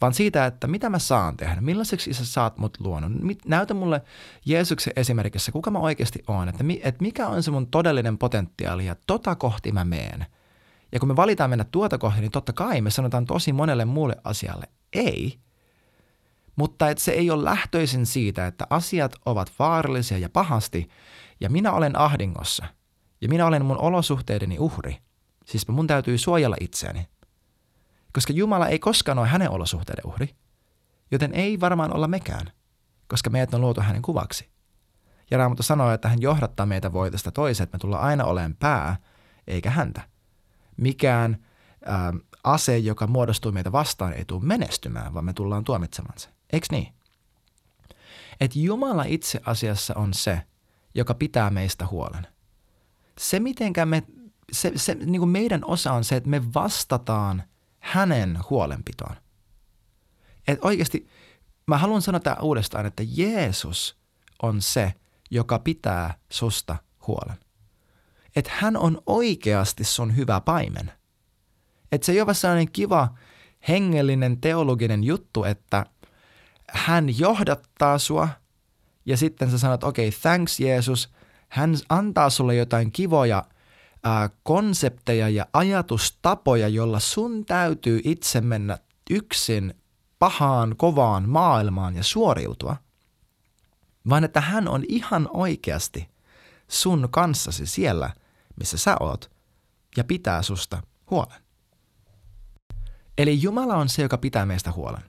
Vaan 0.00 0.14
siitä, 0.14 0.46
että 0.46 0.66
mitä 0.66 0.90
mä 0.90 0.98
saan 0.98 1.36
tehdä, 1.36 1.60
millaiseksi 1.60 2.10
isä 2.10 2.24
saat 2.24 2.58
mut 2.58 2.78
luonut. 2.80 3.12
Näytä 3.44 3.74
mulle 3.74 4.02
Jeesuksen 4.44 4.92
esimerkissä, 4.96 5.52
kuka 5.52 5.70
mä 5.70 5.78
oikeasti 5.78 6.22
oon, 6.28 6.48
että, 6.48 6.64
mi, 6.64 6.80
että 6.84 7.02
mikä 7.02 7.28
on 7.28 7.42
se 7.42 7.50
mun 7.50 7.66
todellinen 7.66 8.18
potentiaali 8.18 8.86
ja 8.86 8.96
tota 9.06 9.34
kohti 9.34 9.72
mä 9.72 9.84
meen. 9.84 10.26
Ja 10.92 11.00
kun 11.00 11.08
me 11.08 11.16
valitaan 11.16 11.50
mennä 11.50 11.64
tuota 11.64 11.98
kohti, 11.98 12.20
niin 12.20 12.30
totta 12.30 12.52
kai 12.52 12.80
me 12.80 12.90
sanotaan 12.90 13.24
tosi 13.24 13.52
monelle 13.52 13.84
muulle 13.84 14.16
asialle 14.24 14.68
ei– 14.92 15.38
mutta 16.56 16.90
että 16.90 17.04
se 17.04 17.12
ei 17.12 17.30
ole 17.30 17.44
lähtöisin 17.44 18.06
siitä, 18.06 18.46
että 18.46 18.66
asiat 18.70 19.12
ovat 19.26 19.52
vaarallisia 19.58 20.18
ja 20.18 20.28
pahasti, 20.28 20.88
ja 21.40 21.50
minä 21.50 21.72
olen 21.72 21.98
ahdingossa, 21.98 22.66
ja 23.20 23.28
minä 23.28 23.46
olen 23.46 23.64
mun 23.64 23.78
olosuhteideni 23.78 24.58
uhri. 24.58 24.98
Siis 25.44 25.68
mun 25.68 25.86
täytyy 25.86 26.18
suojella 26.18 26.56
itseäni. 26.60 27.08
Koska 28.14 28.32
Jumala 28.32 28.68
ei 28.68 28.78
koskaan 28.78 29.18
ole 29.18 29.28
hänen 29.28 29.50
olosuhteiden 29.50 30.06
uhri, 30.06 30.36
joten 31.10 31.34
ei 31.34 31.60
varmaan 31.60 31.94
olla 31.96 32.08
mekään, 32.08 32.52
koska 33.08 33.30
meidät 33.30 33.54
on 33.54 33.60
luotu 33.60 33.80
hänen 33.80 34.02
kuvaksi. 34.02 34.50
Ja 35.30 35.38
Raamattu 35.38 35.62
sanoo, 35.62 35.90
että 35.90 36.08
hän 36.08 36.22
johdattaa 36.22 36.66
meitä 36.66 36.92
voitosta 36.92 37.32
toiseen, 37.32 37.64
että 37.64 37.74
me 37.74 37.78
tullaan 37.78 38.04
aina 38.04 38.24
olemaan 38.24 38.56
pää, 38.58 38.96
eikä 39.46 39.70
häntä. 39.70 40.00
Mikään 40.76 41.44
ää, 41.84 42.12
ase, 42.44 42.78
joka 42.78 43.06
muodostuu 43.06 43.52
meitä 43.52 43.72
vastaan, 43.72 44.12
ei 44.12 44.24
tule 44.24 44.44
menestymään, 44.44 45.14
vaan 45.14 45.24
me 45.24 45.32
tullaan 45.32 45.64
tuomitsemaan 45.64 46.18
se. 46.18 46.28
Eikö 46.52 46.66
niin? 46.70 46.94
Että 48.40 48.58
Jumala 48.58 49.04
itse 49.06 49.40
asiassa 49.46 49.94
on 49.94 50.14
se, 50.14 50.42
joka 50.94 51.14
pitää 51.14 51.50
meistä 51.50 51.86
huolen. 51.86 52.26
Se, 53.18 53.40
mitenkä 53.40 53.86
me, 53.86 54.02
se, 54.52 54.72
se, 54.76 54.94
niin 54.94 55.18
kuin 55.18 55.28
meidän 55.28 55.60
osa 55.64 55.92
on 55.92 56.04
se, 56.04 56.16
että 56.16 56.30
me 56.30 56.54
vastataan 56.54 57.42
hänen 57.84 58.38
huolenpitoon. 58.50 59.16
Et 60.48 60.58
oikeasti, 60.62 61.08
mä 61.66 61.78
haluan 61.78 62.02
sanoa 62.02 62.20
tämä 62.20 62.36
uudestaan, 62.42 62.86
että 62.86 63.02
Jeesus 63.06 63.96
on 64.42 64.62
se, 64.62 64.94
joka 65.30 65.58
pitää 65.58 66.14
susta 66.30 66.76
huolen. 67.06 67.36
Että 68.36 68.50
hän 68.54 68.76
on 68.76 69.02
oikeasti 69.06 69.84
sun 69.84 70.16
hyvä 70.16 70.40
paimen. 70.40 70.92
Että 71.92 72.06
se 72.06 72.12
ei 72.12 72.20
ole 72.20 72.34
sellainen 72.34 72.72
kiva 72.72 73.14
hengellinen 73.68 74.40
teologinen 74.40 75.04
juttu, 75.04 75.44
että 75.44 75.86
hän 76.70 77.18
johdattaa 77.18 77.98
sua 77.98 78.28
ja 79.06 79.16
sitten 79.16 79.50
sä 79.50 79.58
sanot, 79.58 79.84
okei, 79.84 80.08
okay, 80.08 80.20
thanks 80.20 80.60
Jeesus. 80.60 81.12
Hän 81.48 81.76
antaa 81.88 82.30
sulle 82.30 82.54
jotain 82.54 82.92
kivoja 82.92 83.44
ää, 84.04 84.30
konsepteja 84.42 85.28
ja 85.28 85.46
ajatustapoja, 85.52 86.68
jolla 86.68 87.00
sun 87.00 87.44
täytyy 87.44 88.00
itse 88.04 88.40
mennä 88.40 88.78
yksin 89.10 89.74
pahaan, 90.18 90.76
kovaan 90.76 91.28
maailmaan 91.28 91.96
ja 91.96 92.02
suoriutua. 92.02 92.76
Vaan 94.08 94.24
että 94.24 94.40
hän 94.40 94.68
on 94.68 94.84
ihan 94.88 95.28
oikeasti 95.32 96.08
sun 96.68 97.08
kanssasi 97.10 97.66
siellä, 97.66 98.10
missä 98.56 98.78
sä 98.78 98.96
oot, 99.00 99.30
ja 99.96 100.04
pitää 100.04 100.42
susta 100.42 100.82
huolen. 101.10 101.42
Eli 103.18 103.42
Jumala 103.42 103.76
on 103.76 103.88
se, 103.88 104.02
joka 104.02 104.18
pitää 104.18 104.46
meistä 104.46 104.72
huolen. 104.72 105.02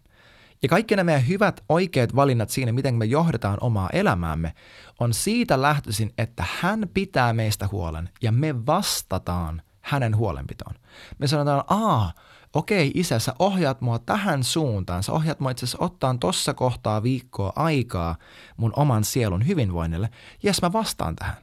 Ja 0.64 0.70
kaikki 0.70 0.96
nämä 0.96 1.06
meidän 1.06 1.28
hyvät, 1.28 1.64
oikeat 1.70 2.16
valinnat 2.16 2.50
siinä, 2.50 2.72
miten 2.72 2.96
me 2.96 3.06
johdetaan 3.06 3.58
omaa 3.62 3.90
elämäämme, 3.94 4.54
on 5.00 5.14
siitä 5.14 5.62
lähtöisin, 5.62 6.14
että 6.18 6.46
hän 6.60 6.90
pitää 6.94 7.34
meistä 7.34 7.70
huolen 7.72 8.10
ja 8.22 8.32
me 8.32 8.66
vastataan 8.66 9.62
hänen 9.82 10.18
huolenpitoon. 10.18 10.76
Me 11.20 11.28
sanotaan, 11.28 11.64
aa, 11.68 12.14
okei 12.54 12.92
isä, 12.94 13.20
sä 13.20 13.34
ohjaat 13.40 13.82
mua 13.82 14.00
tähän 14.00 14.44
suuntaan, 14.44 15.04
sä 15.04 15.12
ohjaat 15.12 15.40
mua 15.40 15.52
itse 15.52 15.66
asiassa 15.66 15.84
ottaan 15.86 16.20
tossa 16.20 16.54
kohtaa 16.54 17.04
viikkoa 17.04 17.54
aikaa 17.56 18.16
mun 18.58 18.74
oman 18.76 19.04
sielun 19.04 19.48
hyvinvoinnille, 19.48 20.10
jes 20.44 20.62
mä 20.62 20.74
vastaan 20.74 21.16
tähän. 21.16 21.38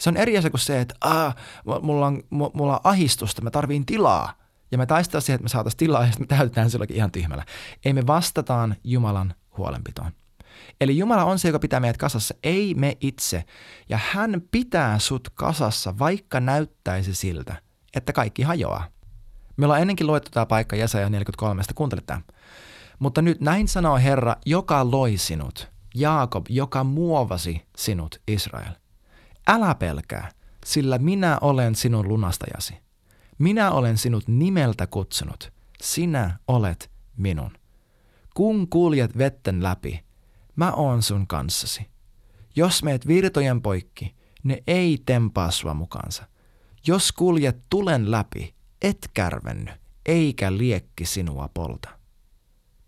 Se 0.00 0.10
on 0.10 0.16
eri 0.16 0.38
asia 0.38 0.50
kuin 0.50 0.60
se, 0.60 0.80
että 0.80 0.94
aa, 1.00 1.34
mulla 1.82 2.06
on, 2.06 2.22
mulla 2.30 2.72
on 2.72 2.80
ahistusta, 2.84 3.42
mä 3.42 3.50
tarviin 3.50 3.86
tilaa 3.86 4.39
ja 4.70 4.78
me 4.78 4.86
taistellaan 4.86 5.22
siihen, 5.22 5.34
että 5.34 5.44
me 5.44 5.48
saataisiin 5.48 5.78
tilaa 5.78 6.04
ja 6.04 6.12
me 6.18 6.26
täytetään 6.26 6.70
silloinkin 6.70 6.96
ihan 6.96 7.12
tyhmällä. 7.12 7.44
Ei 7.84 7.92
me 7.92 8.06
vastataan 8.06 8.76
Jumalan 8.84 9.34
huolenpitoon. 9.56 10.12
Eli 10.80 10.98
Jumala 10.98 11.24
on 11.24 11.38
se, 11.38 11.48
joka 11.48 11.58
pitää 11.58 11.80
meidät 11.80 11.96
kasassa, 11.96 12.34
ei 12.42 12.74
me 12.74 12.96
itse. 13.00 13.44
Ja 13.88 13.98
hän 14.10 14.42
pitää 14.50 14.98
sut 14.98 15.28
kasassa, 15.34 15.98
vaikka 15.98 16.40
näyttäisi 16.40 17.14
siltä, 17.14 17.56
että 17.94 18.12
kaikki 18.12 18.42
hajoaa. 18.42 18.86
Me 19.56 19.66
ollaan 19.66 19.80
ennenkin 19.80 20.06
luettu 20.06 20.30
tämä 20.30 20.46
paikka 20.46 20.76
Jesaja 20.76 21.10
43, 21.10 21.62
kuuntele 21.74 22.02
tämä. 22.06 22.20
Mutta 22.98 23.22
nyt 23.22 23.40
näin 23.40 23.68
sanoo 23.68 23.96
Herra, 23.96 24.36
joka 24.46 24.90
loi 24.90 25.16
sinut, 25.16 25.70
Jaakob, 25.94 26.46
joka 26.48 26.84
muovasi 26.84 27.66
sinut, 27.76 28.20
Israel. 28.28 28.72
Älä 29.48 29.74
pelkää, 29.74 30.28
sillä 30.64 30.98
minä 30.98 31.38
olen 31.40 31.74
sinun 31.74 32.08
lunastajasi. 32.08 32.89
Minä 33.40 33.70
olen 33.70 33.98
sinut 33.98 34.28
nimeltä 34.28 34.86
kutsunut. 34.86 35.52
Sinä 35.82 36.38
olet 36.48 36.90
minun. 37.16 37.50
Kun 38.34 38.68
kuljet 38.68 39.18
vetten 39.18 39.62
läpi, 39.62 40.04
mä 40.56 40.72
oon 40.72 41.02
sun 41.02 41.26
kanssasi. 41.26 41.90
Jos 42.56 42.82
meet 42.82 43.06
virtojen 43.06 43.62
poikki, 43.62 44.14
ne 44.42 44.62
ei 44.66 44.98
tempaa 45.06 45.50
sua 45.50 45.74
mukaansa. 45.74 46.26
Jos 46.86 47.12
kuljet 47.12 47.56
tulen 47.70 48.10
läpi, 48.10 48.54
et 48.82 49.10
kärvenny, 49.14 49.72
eikä 50.06 50.56
liekki 50.56 51.06
sinua 51.06 51.50
polta. 51.54 51.88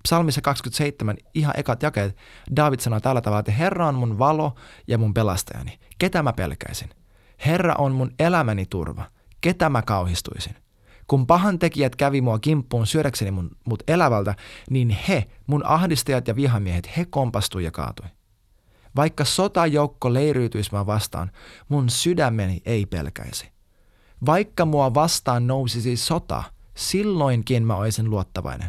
Psalmissa 0.02 0.40
27, 0.40 1.16
ihan 1.35 1.54
ekat 1.56 1.82
jakeet, 1.82 2.16
David 2.56 2.80
sanoo 2.80 3.00
tällä 3.00 3.21
tavalla, 3.21 3.40
että 3.40 3.52
Herra 3.52 3.88
on 3.88 3.94
mun 3.94 4.18
valo 4.18 4.54
ja 4.87 4.99
mun 4.99 5.14
pelastajani. 5.14 5.78
Ketä 5.99 6.23
mä 6.23 6.32
pelkäisin? 6.32 6.90
Herra 7.47 7.75
on 7.78 7.92
mun 7.92 8.14
elämäni 8.18 8.66
turva 8.66 9.04
ketä 9.42 9.68
mä 9.68 9.82
kauhistuisin. 9.82 10.56
Kun 11.06 11.26
pahan 11.26 11.58
tekijät 11.58 11.96
kävi 11.96 12.20
mua 12.20 12.38
kimppuun 12.38 12.87
syödäkseni 12.87 13.30
mun, 13.30 13.50
mut 13.64 13.82
elävältä, 13.88 14.34
niin 14.70 14.90
he, 15.08 15.26
mun 15.46 15.66
ahdistajat 15.66 16.28
ja 16.28 16.37
vihamiehet, 16.37 16.96
he 16.96 17.04
kompastui 17.04 17.64
ja 17.64 17.70
kaatui. 17.70 18.06
Vaikka 18.96 19.25
sotajoukko 19.25 20.14
leiriytyisi 20.14 20.70
mua 20.72 20.87
vastaan, 20.87 21.30
mun 21.68 21.90
sydämeni 21.90 22.62
ei 22.66 22.87
pelkäisi. 22.87 23.52
Vaikka 24.26 24.64
mua 24.64 24.94
vastaan 24.94 25.46
nousisi 25.46 25.96
sota, 25.96 26.42
silloinkin 26.75 27.66
mä 27.66 27.76
olisin 27.76 28.11
luottavainen. 28.11 28.68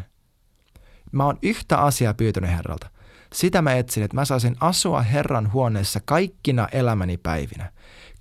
Mä 1.12 1.24
oon 1.24 1.38
yhtä 1.42 1.78
asiaa 1.78 2.14
pyytänyt 2.14 2.50
Herralta. 2.50 2.90
Sitä 3.32 3.62
mä 3.62 3.74
etsin, 3.74 4.02
että 4.02 4.14
mä 4.14 4.24
saisin 4.24 4.56
asua 4.60 5.02
Herran 5.02 5.52
huoneessa 5.52 6.00
kaikkina 6.04 6.68
elämäni 6.72 7.16
päivinä. 7.16 7.72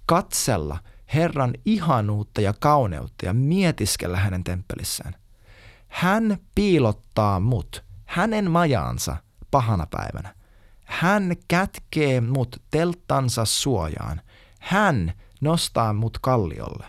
Katsella– 0.06 0.78
Herran 1.16 1.54
ihanuutta 1.66 2.42
ja 2.42 2.54
kauneutta 2.60 3.26
ja 3.26 3.34
mietiskellä 3.34 4.18
hänen 4.18 4.44
temppelissään. 4.44 5.16
Hän 5.88 6.38
piilottaa 6.56 7.40
mut 7.40 7.84
hänen 8.06 8.52
majaansa 8.52 9.18
pahana 9.52 9.88
päivänä. 9.92 10.36
Hän 10.86 11.36
kätkee 11.48 12.22
mut 12.22 12.62
telttansa 12.72 13.46
suojaan. 13.46 14.22
Hän 14.60 15.14
nostaa 15.42 15.94
mut 15.94 16.18
kalliolle. 16.22 16.86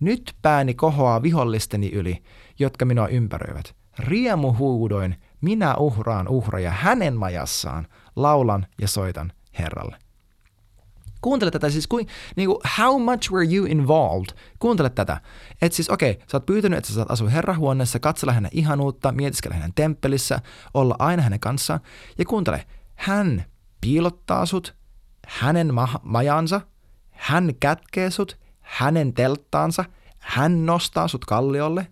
Nyt 0.00 0.34
pääni 0.42 0.74
kohoaa 0.74 1.22
vihollisteni 1.22 1.88
yli, 1.88 2.22
jotka 2.58 2.84
minua 2.84 3.08
ympäröivät. 3.08 3.74
Riemuhuudoin 3.98 5.16
minä 5.40 5.76
uhraan 5.76 6.28
uhraja 6.28 6.70
hänen 6.70 7.16
majassaan, 7.16 7.86
laulan 8.16 8.66
ja 8.80 8.88
soitan 8.88 9.32
Herralle. 9.58 10.01
Kuuntele 11.22 11.50
tätä 11.50 11.70
siis, 11.70 11.86
kuin, 11.86 12.06
niin 12.36 12.48
kuin, 12.48 12.58
how 12.78 13.02
much 13.02 13.32
were 13.32 13.54
you 13.54 13.66
involved? 13.66 14.36
Kuuntele 14.58 14.90
tätä. 14.90 15.20
Että 15.62 15.76
siis 15.76 15.90
okei, 15.90 16.10
okay, 16.10 16.24
sä 16.30 16.36
oot 16.36 16.46
pyytänyt, 16.46 16.78
että 16.78 16.88
sä 16.88 16.94
saat 16.94 17.10
asua 17.10 17.28
herrahuoneessa, 17.28 17.98
katsella 17.98 18.32
hänen 18.32 18.50
ihanuutta, 18.54 19.12
mietiskellä 19.12 19.56
hänen 19.56 19.72
temppelissä, 19.74 20.40
olla 20.74 20.96
aina 20.98 21.22
hänen 21.22 21.40
kanssaan. 21.40 21.80
Ja 22.18 22.24
kuuntele, 22.24 22.64
hän 22.94 23.44
piilottaa 23.80 24.46
sut, 24.46 24.74
hänen 25.26 25.74
ma- 25.74 26.00
majansa, 26.02 26.60
hän 27.10 27.54
kätkee 27.60 28.10
sut, 28.10 28.38
hänen 28.60 29.14
telttaansa, 29.14 29.84
hän 30.18 30.66
nostaa 30.66 31.08
sut 31.08 31.24
kalliolle. 31.24 31.86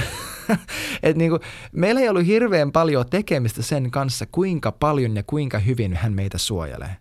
Et 1.02 1.16
niinku, 1.16 1.38
meillä 1.72 2.00
ei 2.00 2.08
ollut 2.08 2.26
hirveän 2.26 2.72
paljon 2.72 3.04
tekemistä 3.10 3.62
sen 3.62 3.90
kanssa, 3.90 4.26
kuinka 4.26 4.72
paljon 4.72 5.16
ja 5.16 5.22
kuinka 5.22 5.58
hyvin 5.58 5.96
hän 5.96 6.12
meitä 6.12 6.38
suojelee. 6.38 6.96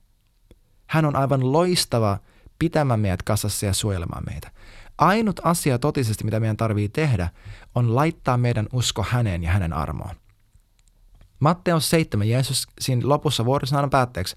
Hän 0.87 1.05
on 1.05 1.15
aivan 1.15 1.51
loistava 1.51 2.17
pitämään 2.59 2.99
meidät 2.99 3.23
kasassa 3.23 3.65
ja 3.65 3.73
suojelemaan 3.73 4.23
meitä. 4.31 4.51
Ainut 4.97 5.39
asia 5.43 5.79
totisesti, 5.79 6.23
mitä 6.23 6.39
meidän 6.39 6.57
tarvii 6.57 6.89
tehdä, 6.89 7.29
on 7.75 7.95
laittaa 7.95 8.37
meidän 8.37 8.67
usko 8.73 9.05
häneen 9.09 9.43
ja 9.43 9.51
hänen 9.51 9.73
armoon. 9.73 10.15
Matteus 11.39 11.89
7, 11.89 12.29
Jeesus 12.29 12.67
siinä 12.81 13.09
lopussa 13.09 13.45
vuorisanan 13.45 13.89
päätteeksi 13.89 14.35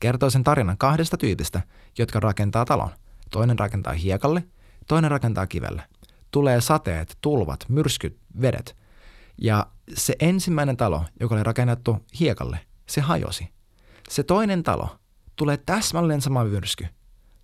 kertoo 0.00 0.30
sen 0.30 0.44
tarinan 0.44 0.78
kahdesta 0.78 1.16
tyypistä, 1.16 1.62
jotka 1.98 2.20
rakentaa 2.20 2.64
talon. 2.64 2.90
Toinen 3.30 3.58
rakentaa 3.58 3.92
hiekalle, 3.92 4.44
toinen 4.86 5.10
rakentaa 5.10 5.46
kivelle. 5.46 5.82
Tulee 6.30 6.60
sateet, 6.60 7.18
tulvat, 7.20 7.64
myrskyt, 7.68 8.18
vedet. 8.40 8.76
Ja 9.38 9.66
se 9.94 10.14
ensimmäinen 10.20 10.76
talo, 10.76 11.04
joka 11.20 11.34
oli 11.34 11.42
rakennettu 11.42 12.06
hiekalle, 12.20 12.60
se 12.86 13.00
hajosi. 13.00 13.48
Se 14.08 14.22
toinen 14.22 14.62
talo, 14.62 14.96
tulee 15.42 15.56
täsmälleen 15.56 16.20
sama 16.20 16.44
myrsky. 16.44 16.86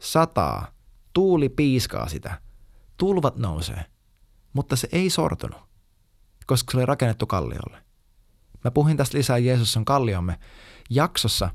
Sataa, 0.00 0.66
tuuli 1.12 1.48
piiskaa 1.48 2.08
sitä, 2.08 2.40
tulvat 2.96 3.36
nousee, 3.36 3.84
mutta 4.52 4.76
se 4.76 4.88
ei 4.92 5.10
sortunut, 5.10 5.60
koska 6.46 6.72
se 6.72 6.76
oli 6.76 6.86
rakennettu 6.86 7.26
kalliolle. 7.26 7.82
Mä 8.64 8.70
puhin 8.70 8.96
tästä 8.96 9.18
lisää 9.18 9.38
Jeesus 9.38 9.76
on 9.76 9.84
kalliomme 9.84 10.38
jaksossa, 10.90 11.50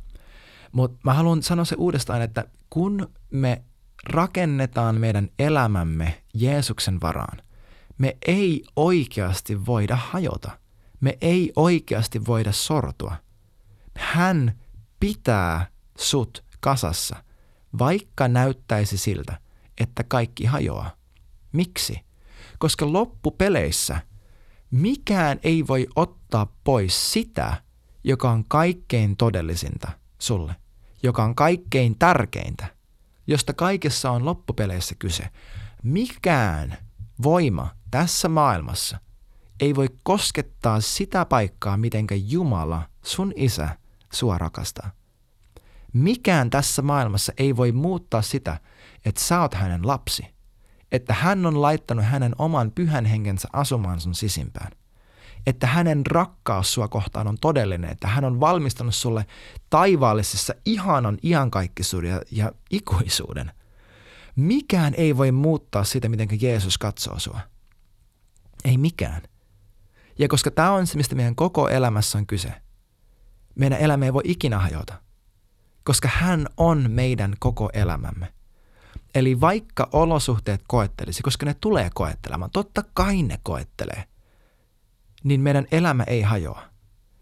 mutta 0.71 0.97
mä 1.03 1.13
haluan 1.13 1.43
sanoa 1.43 1.65
se 1.65 1.75
uudestaan, 1.75 2.21
että 2.21 2.45
kun 2.69 3.07
me 3.31 3.63
rakennetaan 4.09 4.95
meidän 4.95 5.29
elämämme 5.39 6.23
Jeesuksen 6.33 7.01
varaan, 7.01 7.41
me 7.97 8.17
ei 8.27 8.63
oikeasti 8.75 9.65
voida 9.65 9.95
hajota. 9.95 10.51
Me 10.99 11.17
ei 11.21 11.51
oikeasti 11.55 12.25
voida 12.25 12.51
sortua. 12.51 13.15
Hän 13.97 14.59
pitää 14.99 15.72
sut 15.97 16.43
kasassa, 16.59 17.23
vaikka 17.79 18.27
näyttäisi 18.27 18.97
siltä, 18.97 19.39
että 19.77 20.03
kaikki 20.03 20.45
hajoaa. 20.45 20.91
Miksi? 21.51 22.01
Koska 22.59 22.93
loppupeleissä 22.93 24.01
mikään 24.71 25.39
ei 25.43 25.67
voi 25.67 25.87
ottaa 25.95 26.47
pois 26.63 27.13
sitä, 27.13 27.63
joka 28.03 28.31
on 28.31 28.43
kaikkein 28.47 29.17
todellisinta 29.17 29.91
sulle, 30.19 30.55
joka 31.03 31.23
on 31.23 31.35
kaikkein 31.35 31.99
tärkeintä, 31.99 32.65
josta 33.27 33.53
kaikessa 33.53 34.11
on 34.11 34.25
loppupeleissä 34.25 34.95
kyse. 34.99 35.29
Mikään 35.83 36.77
voima 37.23 37.69
tässä 37.91 38.29
maailmassa 38.29 38.99
ei 39.59 39.75
voi 39.75 39.87
koskettaa 40.03 40.81
sitä 40.81 41.25
paikkaa, 41.25 41.77
mitenkä 41.77 42.15
Jumala, 42.15 42.81
sun 43.01 43.33
isä, 43.35 43.77
sua 44.13 44.37
rakastaa. 44.37 44.91
Mikään 45.93 46.49
tässä 46.49 46.81
maailmassa 46.81 47.33
ei 47.37 47.57
voi 47.57 47.71
muuttaa 47.71 48.21
sitä, 48.21 48.59
että 49.05 49.21
sä 49.21 49.41
oot 49.41 49.53
hänen 49.53 49.87
lapsi. 49.87 50.33
Että 50.91 51.13
hän 51.13 51.45
on 51.45 51.61
laittanut 51.61 52.05
hänen 52.05 52.35
oman 52.37 52.71
pyhän 52.71 53.05
henkensä 53.05 53.47
asumaan 53.53 53.99
sun 54.01 54.15
sisimpään. 54.15 54.71
Että 55.47 55.67
hänen 55.67 56.05
rakkaus 56.05 56.73
sua 56.73 56.87
kohtaan 56.87 57.27
on 57.27 57.37
todellinen, 57.41 57.91
että 57.91 58.07
hän 58.07 58.25
on 58.25 58.39
valmistanut 58.39 58.95
sulle 58.95 59.25
taivaallisessa 59.69 60.53
ihanan 60.65 61.17
iankaikkisuuden 61.23 62.09
ja, 62.09 62.21
ja 62.31 62.51
ikuisuuden. 62.71 63.51
Mikään 64.35 64.93
ei 64.97 65.17
voi 65.17 65.31
muuttaa 65.31 65.83
sitä, 65.83 66.09
miten 66.09 66.27
Jeesus 66.41 66.77
katsoo 66.77 67.19
sua. 67.19 67.39
Ei 68.65 68.77
mikään. 68.77 69.21
Ja 70.19 70.27
koska 70.27 70.51
tämä 70.51 70.71
on 70.71 70.87
se, 70.87 70.97
mistä 70.97 71.15
meidän 71.15 71.35
koko 71.35 71.69
elämässä 71.69 72.17
on 72.17 72.27
kyse, 72.27 72.53
meidän 73.55 73.79
elämä 73.79 74.05
ei 74.05 74.13
voi 74.13 74.23
ikinä 74.25 74.59
hajota 74.59 75.03
koska 75.83 76.09
hän 76.13 76.47
on 76.57 76.91
meidän 76.91 77.33
koko 77.39 77.69
elämämme. 77.73 78.33
Eli 79.15 79.41
vaikka 79.41 79.89
olosuhteet 79.91 80.61
koettelisi, 80.67 81.23
koska 81.23 81.45
ne 81.45 81.55
tulee 81.61 81.89
koettelemaan, 81.93 82.51
totta 82.51 82.83
kai 82.93 83.23
ne 83.23 83.39
koettelee, 83.43 84.03
niin 85.23 85.41
meidän 85.41 85.67
elämä 85.71 86.03
ei 86.03 86.21
hajoa. 86.21 86.63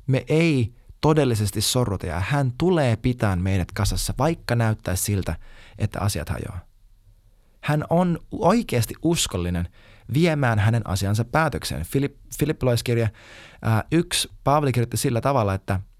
Me 0.07 0.25
ei 0.27 0.73
todellisesti 1.01 1.61
sorruta 1.61 2.05
ja 2.05 2.19
hän 2.19 2.53
tulee 2.57 2.95
pitämään 2.95 3.41
meidät 3.41 3.71
kasassa, 3.71 4.13
vaikka 4.17 4.55
näyttää 4.55 4.95
siltä, 4.95 5.35
että 5.77 5.99
asiat 5.99 6.29
hajoaa. 6.29 6.59
Hän 7.61 7.83
on 7.89 8.19
oikeasti 8.31 8.93
uskollinen 9.03 9.67
viemään 10.13 10.59
hänen 10.59 10.87
asiansa 10.87 11.25
päätökseen. 11.25 11.85
Filip, 11.85 12.15
Filippiloiskirja 12.39 13.09
yksi 13.91 14.29
Paavali 14.43 14.71
kirjoitti 14.71 14.97
sillä 14.97 15.21
tavalla, 15.21 15.53
että– 15.53 15.79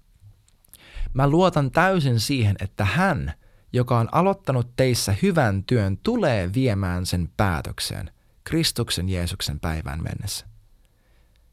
Mä 1.14 1.28
luotan 1.28 1.70
täysin 1.70 2.20
siihen, 2.20 2.56
että 2.60 2.84
hän, 2.84 3.32
joka 3.72 3.98
on 3.98 4.08
aloittanut 4.12 4.76
teissä 4.76 5.14
hyvän 5.22 5.64
työn, 5.64 5.98
tulee 6.02 6.50
viemään 6.54 7.06
sen 7.06 7.30
päätökseen 7.36 8.10
Kristuksen 8.44 9.08
Jeesuksen 9.08 9.60
päivään 9.60 10.02
mennessä. 10.02 10.46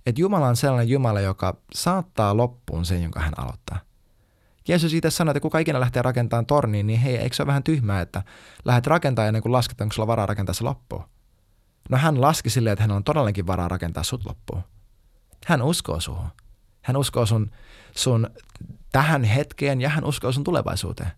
Et 0.05 0.19
Jumala 0.19 0.47
on 0.47 0.55
sellainen 0.55 0.89
Jumala, 0.89 1.21
joka 1.21 1.57
saattaa 1.73 2.37
loppuun 2.37 2.85
sen, 2.85 3.03
jonka 3.03 3.19
hän 3.19 3.39
aloittaa. 3.39 3.79
Jeesus 4.67 4.93
itse 4.93 5.09
sanoi, 5.09 5.31
että 5.31 5.39
kuka 5.39 5.59
ikinä 5.59 5.79
lähtee 5.79 6.01
rakentamaan 6.01 6.45
torniin, 6.45 6.87
niin 6.87 6.99
hei, 6.99 7.17
eikö 7.17 7.35
se 7.35 7.43
ole 7.43 7.47
vähän 7.47 7.63
tyhmää, 7.63 8.01
että 8.01 8.23
lähdet 8.65 8.87
rakentamaan 8.87 9.27
ennen 9.27 9.41
kuin 9.41 9.51
lasket, 9.51 9.81
onko 9.81 9.93
sulla 9.93 10.07
varaa 10.07 10.25
rakentaa 10.25 10.53
se 10.53 10.63
loppuun? 10.63 11.03
No 11.89 11.97
hän 11.97 12.21
laski 12.21 12.49
silleen, 12.49 12.73
että 12.73 12.83
hän 12.83 12.91
on 12.91 13.03
todellakin 13.03 13.47
varaa 13.47 13.67
rakentaa 13.67 14.03
sut 14.03 14.25
loppuun. 14.25 14.63
Hän 15.45 15.61
uskoo 15.61 15.99
suhun. 15.99 16.27
Hän 16.81 16.97
uskoo 16.97 17.25
sun, 17.25 17.51
sun 17.95 18.29
tähän 18.91 19.23
hetkeen 19.23 19.81
ja 19.81 19.89
hän 19.89 20.05
uskoo 20.05 20.31
sun 20.31 20.43
tulevaisuuteen. 20.43 21.11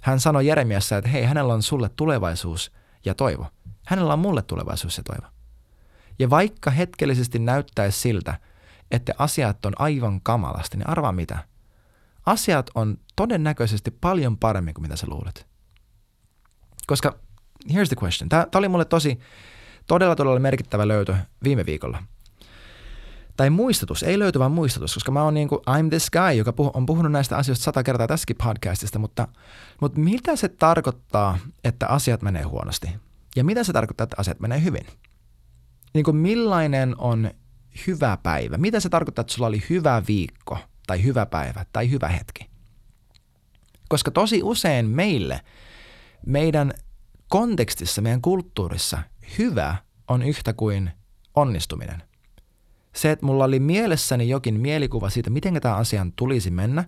Hän 0.00 0.20
sanoi 0.20 0.46
Jeremiassa, 0.46 0.96
että 0.96 1.10
hei, 1.10 1.24
hänellä 1.24 1.54
on 1.54 1.62
sulle 1.62 1.90
tulevaisuus 1.96 2.72
ja 3.04 3.14
toivo. 3.14 3.46
Hänellä 3.86 4.12
on 4.12 4.18
mulle 4.18 4.42
tulevaisuus 4.42 4.96
ja 4.96 5.02
toivo. 5.02 5.26
Ja 6.18 6.30
vaikka 6.30 6.70
hetkellisesti 6.70 7.38
näyttäisi 7.38 8.00
siltä, 8.00 8.38
että 8.90 9.12
asiat 9.18 9.66
on 9.66 9.72
aivan 9.78 10.20
kamalasti, 10.20 10.76
niin 10.76 10.88
arvaa 10.88 11.12
mitä. 11.12 11.38
Asiat 12.26 12.70
on 12.74 12.98
todennäköisesti 13.16 13.90
paljon 13.90 14.38
paremmin 14.38 14.74
kuin 14.74 14.82
mitä 14.82 14.96
sä 14.96 15.06
luulet. 15.10 15.46
Koska, 16.86 17.18
here's 17.70 17.88
the 17.88 17.96
question. 18.02 18.28
Tämä, 18.28 18.46
oli 18.54 18.68
mulle 18.68 18.84
tosi, 18.84 19.18
todella 19.86 20.16
todella 20.16 20.40
merkittävä 20.40 20.88
löytö 20.88 21.16
viime 21.44 21.66
viikolla– 21.66 22.02
tai 23.36 23.50
muistutus, 23.50 24.02
ei 24.02 24.18
löyty 24.18 24.38
vaan 24.38 24.52
muistutus, 24.52 24.94
koska 24.94 25.12
mä 25.12 25.22
oon 25.22 25.34
niin 25.34 25.48
kuin, 25.48 25.60
I'm 25.60 25.88
this 25.88 26.10
guy, 26.10 26.32
joka 26.32 26.50
puh- 26.50 26.70
on 26.74 26.86
puhunut 26.86 27.12
näistä 27.12 27.36
asioista 27.36 27.64
sata 27.64 27.82
kertaa 27.82 28.06
tässäkin 28.06 28.36
podcastista, 28.44 28.98
mutta, 28.98 29.28
mutta 29.80 30.00
mitä 30.00 30.36
se 30.36 30.48
tarkoittaa, 30.48 31.38
että 31.64 31.86
asiat 31.86 32.22
menee 32.22 32.42
huonosti? 32.42 32.88
Ja 33.36 33.44
mitä 33.44 33.64
se 33.64 33.72
tarkoittaa, 33.72 34.04
että 34.04 34.16
asiat 34.18 34.40
menee 34.40 34.62
hyvin? 34.62 34.86
Niin 35.94 36.04
kuin 36.04 36.16
millainen 36.16 36.94
on 36.98 37.30
hyvä 37.86 38.18
päivä? 38.22 38.58
Mitä 38.58 38.80
se 38.80 38.88
tarkoittaa, 38.88 39.20
että 39.20 39.32
sulla 39.32 39.48
oli 39.48 39.62
hyvä 39.70 40.02
viikko, 40.08 40.58
tai 40.86 41.04
hyvä 41.04 41.26
päivä, 41.26 41.64
tai 41.72 41.90
hyvä 41.90 42.08
hetki? 42.08 42.50
Koska 43.88 44.10
tosi 44.10 44.42
usein 44.42 44.86
meille, 44.86 45.40
meidän 46.26 46.72
kontekstissa, 47.28 48.02
meidän 48.02 48.22
kulttuurissa, 48.22 49.02
hyvä 49.38 49.76
on 50.08 50.22
yhtä 50.22 50.52
kuin 50.52 50.90
onnistuminen– 51.34 52.02
se, 52.96 53.10
että 53.10 53.26
mulla 53.26 53.44
oli 53.44 53.60
mielessäni 53.60 54.28
jokin 54.28 54.60
mielikuva 54.60 55.10
siitä, 55.10 55.30
miten 55.30 55.60
tämä 55.60 55.76
asian 55.76 56.12
tulisi 56.12 56.50
mennä 56.50 56.84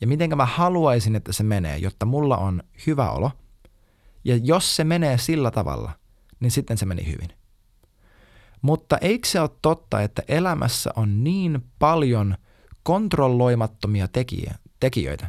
ja 0.00 0.06
miten 0.06 0.36
mä 0.36 0.46
haluaisin, 0.46 1.16
että 1.16 1.32
se 1.32 1.42
menee, 1.42 1.78
jotta 1.78 2.06
mulla 2.06 2.36
on 2.36 2.62
hyvä 2.86 3.10
olo. 3.10 3.30
Ja 4.24 4.36
jos 4.36 4.76
se 4.76 4.84
menee 4.84 5.18
sillä 5.18 5.50
tavalla, 5.50 5.92
niin 6.40 6.50
sitten 6.50 6.78
se 6.78 6.86
meni 6.86 7.06
hyvin. 7.06 7.28
Mutta 8.62 8.98
eikö 8.98 9.28
se 9.28 9.40
ole 9.40 9.50
totta, 9.62 10.02
että 10.02 10.22
elämässä 10.28 10.90
on 10.96 11.24
niin 11.24 11.64
paljon 11.78 12.36
kontrolloimattomia 12.82 14.08
tekijöitä, 14.80 15.26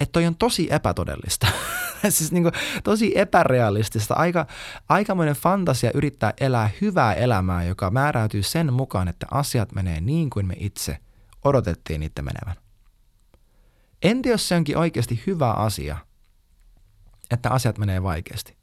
että 0.00 0.12
toi 0.12 0.26
on 0.26 0.36
tosi 0.36 0.68
epätodellista. 0.70 1.46
siis 2.08 2.32
niin 2.32 2.42
kuin, 2.42 2.52
tosi 2.84 3.18
epärealistista. 3.18 4.14
Aika, 4.14 4.46
aikamoinen 4.88 5.34
fantasia 5.34 5.90
yrittää 5.94 6.34
elää 6.40 6.70
hyvää 6.80 7.14
elämää, 7.14 7.64
joka 7.64 7.90
määräytyy 7.90 8.42
sen 8.42 8.72
mukaan, 8.72 9.08
että 9.08 9.26
asiat 9.30 9.72
menee 9.72 10.00
niin 10.00 10.30
kuin 10.30 10.46
me 10.46 10.54
itse 10.58 10.98
odotettiin 11.44 12.00
niitä 12.00 12.22
menevän. 12.22 12.56
Entä 14.02 14.28
jos 14.28 14.48
se 14.48 14.56
onkin 14.56 14.78
oikeasti 14.78 15.22
hyvä 15.26 15.50
asia, 15.50 15.96
että 17.30 17.50
asiat 17.50 17.78
menee 17.78 18.02
vaikeasti? 18.02 18.56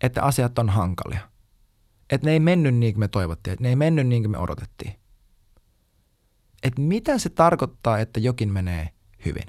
Että 0.00 0.22
asiat 0.22 0.58
on 0.58 0.68
hankalia? 0.68 1.20
Että 2.10 2.26
ne 2.26 2.32
ei 2.32 2.40
mennyt 2.40 2.74
niin 2.74 2.94
kuin 2.94 3.00
me 3.00 3.08
toivottiin, 3.08 3.52
että 3.52 3.62
ne 3.62 3.68
ei 3.68 3.76
mennyt 3.76 4.06
niin 4.06 4.22
kuin 4.22 4.30
me 4.30 4.38
odotettiin? 4.38 4.94
Että 6.62 6.80
mitä 6.80 7.18
se 7.18 7.28
tarkoittaa, 7.28 7.98
että 7.98 8.20
jokin 8.20 8.52
menee 8.52 8.88
hyvin? 9.24 9.44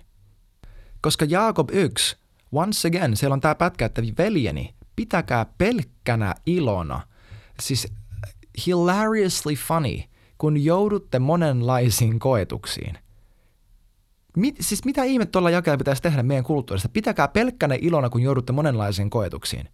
Koska 1.01 1.25
Jaakob 1.25 1.69
1, 1.71 2.17
once 2.53 2.87
again, 2.87 3.17
siellä 3.17 3.33
on 3.33 3.41
tämä 3.41 3.55
pätkä, 3.55 3.85
että 3.85 4.01
veljeni, 4.17 4.75
pitäkää 4.95 5.45
pelkkänä 5.57 6.35
ilona, 6.45 7.01
siis 7.59 7.87
hilariously 8.65 9.55
funny, 9.55 9.99
kun 10.37 10.63
joudutte 10.63 11.19
monenlaisiin 11.19 12.19
koetuksiin. 12.19 12.97
Mit, 14.37 14.55
siis 14.59 14.85
mitä 14.85 15.03
ihme 15.03 15.25
tuolla 15.25 15.49
jakeella 15.49 15.77
pitäisi 15.77 16.01
tehdä 16.01 16.23
meidän 16.23 16.43
kulttuurista? 16.43 16.89
Pitäkää 16.89 17.27
pelkkänä 17.27 17.77
ilona, 17.81 18.09
kun 18.09 18.21
joudutte 18.21 18.53
monenlaisiin 18.53 19.09
koetuksiin. 19.09 19.69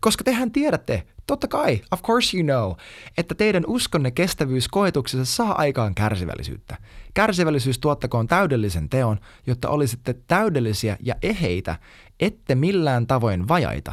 Koska 0.00 0.24
tehän 0.24 0.52
tiedätte, 0.52 1.06
totta 1.26 1.48
kai, 1.48 1.80
of 1.90 2.02
course 2.02 2.36
you 2.36 2.44
know, 2.44 2.72
että 3.18 3.34
teidän 3.34 3.64
uskonne 3.66 4.10
kestävyys 4.10 4.68
koetuksessa 4.68 5.34
saa 5.34 5.58
aikaan 5.58 5.94
kärsivällisyyttä. 5.94 6.76
Kärsivällisyys 7.14 7.78
tuottakoon 7.78 8.26
täydellisen 8.26 8.88
teon, 8.88 9.20
jotta 9.46 9.68
olisitte 9.68 10.14
täydellisiä 10.28 10.96
ja 11.00 11.14
eheitä, 11.22 11.78
ette 12.20 12.54
millään 12.54 13.06
tavoin 13.06 13.48
vajaita. 13.48 13.92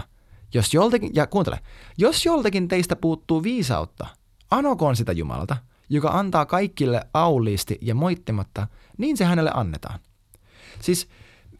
Jos 0.53 0.73
joltakin, 0.73 1.11
ja 1.13 1.27
kuuntele, 1.27 1.59
jos 1.97 2.25
joltakin 2.25 2.67
teistä 2.67 2.95
puuttuu 2.95 3.43
viisautta, 3.43 4.07
anokoon 4.51 4.95
sitä 4.95 5.11
Jumalalta, 5.11 5.57
joka 5.89 6.09
antaa 6.09 6.45
kaikille 6.45 7.01
auliisti 7.13 7.77
ja 7.81 7.95
moittimatta, 7.95 8.67
niin 8.97 9.17
se 9.17 9.25
hänelle 9.25 9.51
annetaan. 9.53 9.99
Siis 10.79 11.07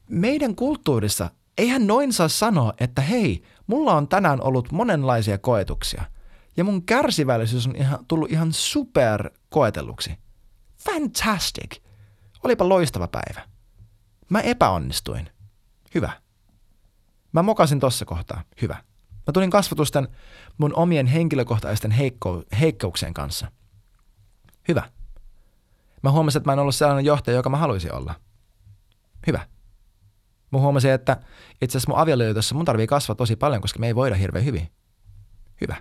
meidän 0.10 0.56
kulttuurissa 0.56 1.30
eihän 1.58 1.88
noin 1.88 2.14
saa 2.14 2.28
sanoa, 2.28 2.74
että 2.80 3.02
hei, 3.02 3.44
mulla 3.68 3.94
on 3.94 4.08
tänään 4.08 4.42
ollut 4.42 4.72
monenlaisia 4.72 5.38
koetuksia 5.38 6.04
ja 6.58 6.64
mun 6.64 6.86
kärsivällisyys 6.86 7.68
on 7.68 7.76
ihan, 7.76 8.06
tullut 8.08 8.32
ihan 8.32 8.54
super 8.54 9.32
koetelluksi. 9.50 10.18
Fantastic! 10.78 11.82
Olipa 12.44 12.70
loistava 12.70 13.08
päivä. 13.08 13.50
Mä 14.30 14.40
epäonnistuin. 14.40 15.30
Hyvä. 15.96 16.12
Mä 17.32 17.44
mokasin 17.44 17.80
tossa 17.80 18.06
kohtaa. 18.06 18.44
Hyvä. 18.62 18.84
Mä 19.28 19.34
tulin 19.34 19.50
kasvatusten 19.50 20.08
mun 20.58 20.76
omien 20.76 21.08
henkilökohtaisten 21.08 21.92
heikko, 21.92 22.44
heikkouksien 22.60 23.14
kanssa. 23.14 23.52
Hyvä. 24.68 24.90
Mä 26.04 26.12
huomasin, 26.12 26.40
että 26.40 26.50
mä 26.50 26.54
en 26.54 26.60
ollut 26.60 26.76
sellainen 26.76 27.06
johtaja, 27.06 27.38
joka 27.38 27.50
mä 27.50 27.58
haluaisin 27.58 27.94
olla. 27.94 28.16
Hyvä. 29.28 29.48
Mä 30.52 30.60
huomasin, 30.60 30.92
että 30.92 31.18
itse 31.62 31.78
asiassa 31.78 31.92
mun 31.92 32.00
avioliitossa 32.00 32.56
mun 32.56 32.66
tarvii 32.66 32.88
kasvaa 32.88 33.16
tosi 33.16 33.36
paljon, 33.36 33.62
koska 33.62 33.80
me 33.80 33.88
ei 33.88 33.96
voida 33.96 34.16
hirveän 34.16 34.46
hyvin. 34.46 34.72
Hyvä. 35.62 35.76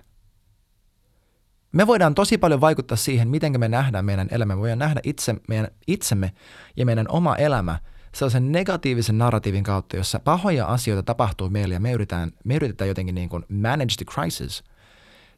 Me 1.71 1.87
voidaan 1.87 2.15
tosi 2.15 2.37
paljon 2.37 2.61
vaikuttaa 2.61 2.97
siihen, 2.97 3.27
miten 3.27 3.59
me 3.59 3.67
nähdään 3.67 4.05
meidän 4.05 4.27
elämä. 4.31 4.55
Me 4.55 4.61
voidaan 4.61 4.79
nähdä 4.79 4.99
itse, 5.03 5.35
meidän, 5.47 5.67
itsemme 5.87 6.31
ja 6.77 6.85
meidän 6.85 7.05
oma 7.09 7.35
elämä 7.35 7.79
sellaisen 8.15 8.51
negatiivisen 8.51 9.17
narratiivin 9.17 9.63
kautta, 9.63 9.97
jossa 9.97 10.19
pahoja 10.19 10.65
asioita 10.65 11.03
tapahtuu 11.03 11.49
meille 11.49 11.73
ja 11.73 11.79
me 11.79 11.91
yritetään, 11.91 12.31
me 12.43 12.55
yritetään 12.55 12.87
jotenkin 12.87 13.15
niin 13.15 13.29
kuin 13.29 13.45
manage 13.49 13.93
the 13.97 14.05
crisis. 14.05 14.63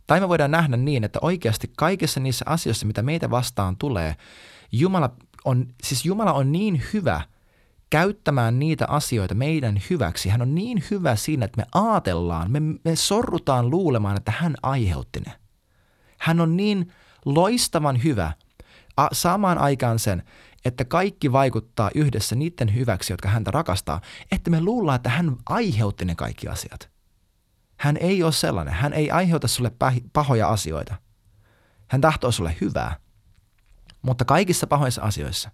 Tai 0.07 0.19
me 0.19 0.29
voidaan 0.29 0.51
nähdä 0.51 0.77
niin, 0.77 1.03
että 1.03 1.19
oikeasti 1.21 1.71
kaikissa 1.77 2.19
niissä 2.19 2.45
asioissa, 2.47 2.85
mitä 2.85 3.01
meitä 3.01 3.29
vastaan 3.29 3.77
tulee, 3.77 4.15
Jumala 4.71 5.15
on, 5.45 5.67
siis 5.83 6.05
Jumala 6.05 6.33
on 6.33 6.51
niin 6.51 6.83
hyvä– 6.93 7.21
käyttämään 7.89 8.59
niitä 8.59 8.85
asioita 8.87 9.35
meidän 9.35 9.81
hyväksi. 9.89 10.29
Hän 10.29 10.41
on 10.41 10.55
niin 10.55 10.83
hyvä 10.91 11.15
siinä, 11.15 11.45
että 11.45 11.57
me 11.57 11.65
aatellaan, 11.73 12.51
me, 12.51 12.59
me 12.59 12.95
sorrutaan 12.95 13.69
luulemaan, 13.69 14.17
että 14.17 14.33
hän 14.37 14.55
aiheutti 14.63 15.19
ne. 15.19 15.33
Hän 16.19 16.39
on 16.39 16.57
niin 16.57 16.93
loistavan 17.25 18.03
hyvä 18.03 18.31
a, 18.97 19.07
saamaan 19.11 19.57
aikaan 19.57 19.99
sen, 19.99 20.23
että 20.65 20.85
kaikki 20.85 21.31
vaikuttaa 21.31 21.91
yhdessä 21.95 22.35
niiden 22.35 22.75
hyväksi, 22.75 23.13
jotka 23.13 23.29
häntä 23.29 23.51
rakastaa, 23.51 24.01
että 24.31 24.51
me 24.51 24.61
luullaan, 24.61 24.95
että 24.95 25.09
hän 25.09 25.37
aiheutti 25.45 26.05
ne 26.05 26.15
kaikki 26.15 26.47
asiat. 26.47 26.89
Hän 27.77 27.97
ei 27.97 28.23
ole 28.23 28.31
sellainen. 28.31 28.73
Hän 28.73 28.93
ei 28.93 29.11
aiheuta 29.11 29.47
sulle 29.47 29.71
pahoja 30.13 30.49
asioita. 30.49 30.95
Hän 31.87 32.01
tahtoo 32.01 32.31
sulle 32.31 32.55
hyvää. 32.61 32.95
Mutta 34.01 34.25
kaikissa 34.25 34.67
pahoissa 34.67 35.01
asioissa 35.01 35.51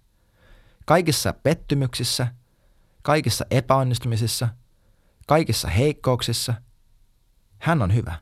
Kaikissa 0.86 1.32
pettymyksissä, 1.32 2.28
kaikissa 3.02 3.46
epäonnistumisissa, 3.50 4.48
kaikissa 5.26 5.68
heikkouksissa. 5.68 6.54
Hän 7.58 7.82
on 7.82 7.94
hyvä. 7.94 8.18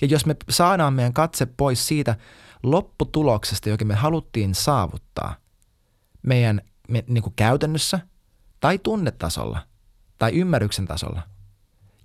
Ja 0.00 0.06
jos 0.06 0.26
me 0.26 0.36
saadaan 0.50 0.92
meidän 0.92 1.12
katse 1.12 1.46
pois 1.46 1.88
siitä 1.88 2.16
lopputuloksesta, 2.62 3.68
joka 3.68 3.84
me 3.84 3.94
haluttiin 3.94 4.54
saavuttaa 4.54 5.36
meidän 6.22 6.60
me, 6.88 7.04
niin 7.06 7.22
kuin 7.22 7.34
käytännössä 7.36 8.00
tai 8.60 8.78
tunnetasolla 8.78 9.66
tai 10.18 10.32
ymmärryksen 10.32 10.86
tasolla, 10.86 11.22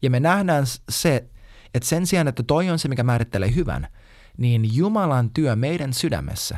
ja 0.01 0.09
me 0.09 0.19
nähdään 0.19 0.65
se, 0.89 1.29
että 1.73 1.89
sen 1.89 2.07
sijaan, 2.07 2.27
että 2.27 2.43
toi 2.43 2.69
on 2.69 2.79
se, 2.79 2.87
mikä 2.87 3.03
määrittelee 3.03 3.55
hyvän, 3.55 3.87
niin 4.37 4.75
Jumalan 4.75 5.29
työ 5.29 5.55
meidän 5.55 5.93
sydämessä 5.93 6.57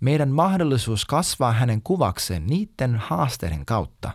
meidän 0.00 0.28
mahdollisuus 0.28 1.04
kasvaa 1.04 1.52
hänen 1.52 1.82
kuvakseen 1.82 2.46
niiden 2.46 2.96
haasteiden 2.96 3.66
kautta, 3.66 4.10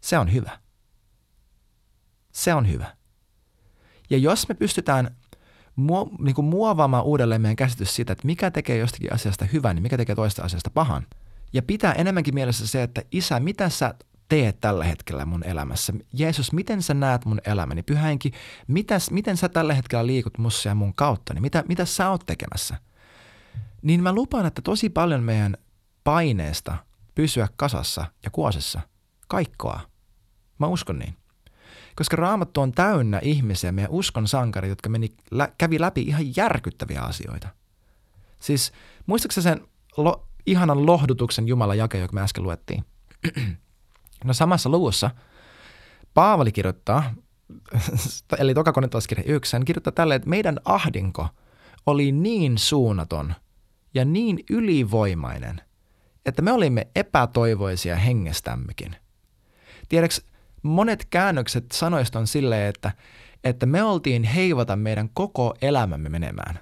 se 0.00 0.18
on 0.18 0.32
hyvä. 0.32 0.58
Se 2.32 2.54
on 2.54 2.70
hyvä. 2.70 2.96
Ja 4.10 4.18
jos 4.18 4.48
me 4.48 4.54
pystytään 4.54 5.16
muo, 5.76 6.10
niin 6.18 6.34
kuin 6.34 6.44
muovaamaan 6.44 7.04
uudelleen 7.04 7.40
meidän 7.40 7.56
käsitys 7.56 7.96
siitä, 7.96 8.12
että 8.12 8.26
mikä 8.26 8.50
tekee 8.50 8.78
jostakin 8.78 9.12
asiasta 9.12 9.44
hyvän, 9.44 9.76
niin 9.76 9.82
mikä 9.82 9.96
tekee 9.96 10.14
toista 10.14 10.42
asiasta 10.42 10.70
pahan, 10.70 11.06
ja 11.52 11.62
pitää 11.62 11.92
enemmänkin 11.92 12.34
mielessä 12.34 12.66
se, 12.66 12.82
että 12.82 13.02
isä, 13.12 13.40
mitä 13.40 13.68
sä 13.68 13.94
teet 14.28 14.60
tällä 14.60 14.84
hetkellä 14.84 15.26
mun 15.26 15.44
elämässä? 15.44 15.92
Jeesus, 16.12 16.52
miten 16.52 16.82
sä 16.82 16.94
näet 16.94 17.24
mun 17.24 17.40
elämäni? 17.46 17.82
Pyhäinkin, 17.82 18.32
mitäs, 18.66 19.10
miten 19.10 19.36
sä 19.36 19.48
tällä 19.48 19.74
hetkellä 19.74 20.06
liikut 20.06 20.38
mussa 20.38 20.68
ja 20.68 20.74
mun 20.74 20.94
kautta? 20.94 21.34
Niin 21.34 21.42
mitä, 21.42 21.64
mitä 21.68 21.84
sä 21.84 22.10
oot 22.10 22.26
tekemässä? 22.26 22.76
Niin 23.82 24.02
mä 24.02 24.12
lupaan, 24.12 24.46
että 24.46 24.62
tosi 24.62 24.90
paljon 24.90 25.22
meidän 25.22 25.56
paineesta 26.04 26.76
pysyä 27.14 27.48
kasassa 27.56 28.04
ja 28.24 28.30
kuosessa 28.30 28.80
kaikkoa. 29.28 29.80
Mä 30.58 30.66
uskon 30.66 30.98
niin. 30.98 31.16
Koska 31.96 32.16
raamattu 32.16 32.60
on 32.60 32.72
täynnä 32.72 33.18
ihmisiä, 33.22 33.72
meidän 33.72 33.90
uskon 33.90 34.28
sankari, 34.28 34.68
jotka 34.68 34.88
meni, 34.88 35.16
lä, 35.30 35.52
kävi 35.58 35.80
läpi 35.80 36.02
ihan 36.02 36.36
järkyttäviä 36.36 37.02
asioita. 37.02 37.48
Siis 38.38 38.72
muistaaksä 39.06 39.42
sen 39.42 39.60
lo, 39.96 40.28
ihanan 40.46 40.86
lohdutuksen 40.86 41.48
Jumalan 41.48 41.78
jake, 41.78 41.98
joka 41.98 42.12
me 42.12 42.22
äsken 42.22 42.44
luettiin? 42.44 42.84
no 44.24 44.32
samassa 44.32 44.68
luvussa 44.68 45.10
Paavali 46.14 46.52
kirjoittaa, 46.52 47.14
eli 48.38 48.54
tokakonettoiskirja 48.54 49.24
1, 49.34 49.56
hän 49.56 49.64
kirjoittaa 49.64 49.92
tälle, 49.92 50.14
että 50.14 50.28
meidän 50.28 50.60
ahdinko 50.64 51.28
oli 51.86 52.12
niin 52.12 52.58
suunnaton– 52.58 53.34
ja 53.94 54.04
niin 54.04 54.38
ylivoimainen, 54.50 55.60
että 56.26 56.42
me 56.42 56.52
olimme 56.52 56.86
epätoivoisia 56.94 57.96
hengestämmekin. 57.96 58.96
Tiedäks, 59.88 60.22
monet 60.62 61.04
käännökset 61.10 61.64
sanoista 61.72 62.18
on 62.18 62.26
silleen, 62.26 62.68
että, 62.68 62.92
että 63.44 63.66
me 63.66 63.82
oltiin 63.82 64.24
heivata 64.24 64.76
meidän 64.76 65.08
koko 65.14 65.54
elämämme 65.62 66.08
menemään. 66.08 66.58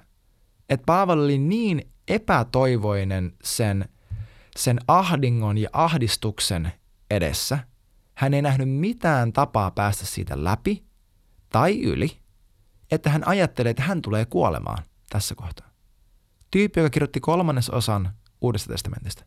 Että 0.69 0.85
Paavali 0.85 1.23
oli 1.23 1.37
niin 1.37 1.91
epätoivoinen 2.07 3.33
sen, 3.43 3.89
sen 4.57 4.79
ahdingon 4.87 5.57
ja 5.57 5.69
ahdistuksen 5.73 6.71
edessä, 7.11 7.59
hän 8.13 8.33
ei 8.33 8.41
nähnyt 8.41 8.69
mitään 8.69 9.33
tapaa 9.33 9.71
päästä 9.71 10.05
siitä 10.05 10.43
läpi 10.43 10.83
tai 11.49 11.81
yli, 11.81 12.17
että 12.91 13.09
hän 13.09 13.27
ajattelee, 13.27 13.69
että 13.69 13.83
hän 13.83 14.01
tulee 14.01 14.25
kuolemaan 14.25 14.83
tässä 15.09 15.35
kohtaa. 15.35 15.66
Tyyppi, 16.51 16.79
joka 16.79 16.89
kirjoitti 16.89 17.19
kolmannes 17.19 17.69
osan 17.69 18.13
Uudesta 18.41 18.73
testamentista. 18.73 19.25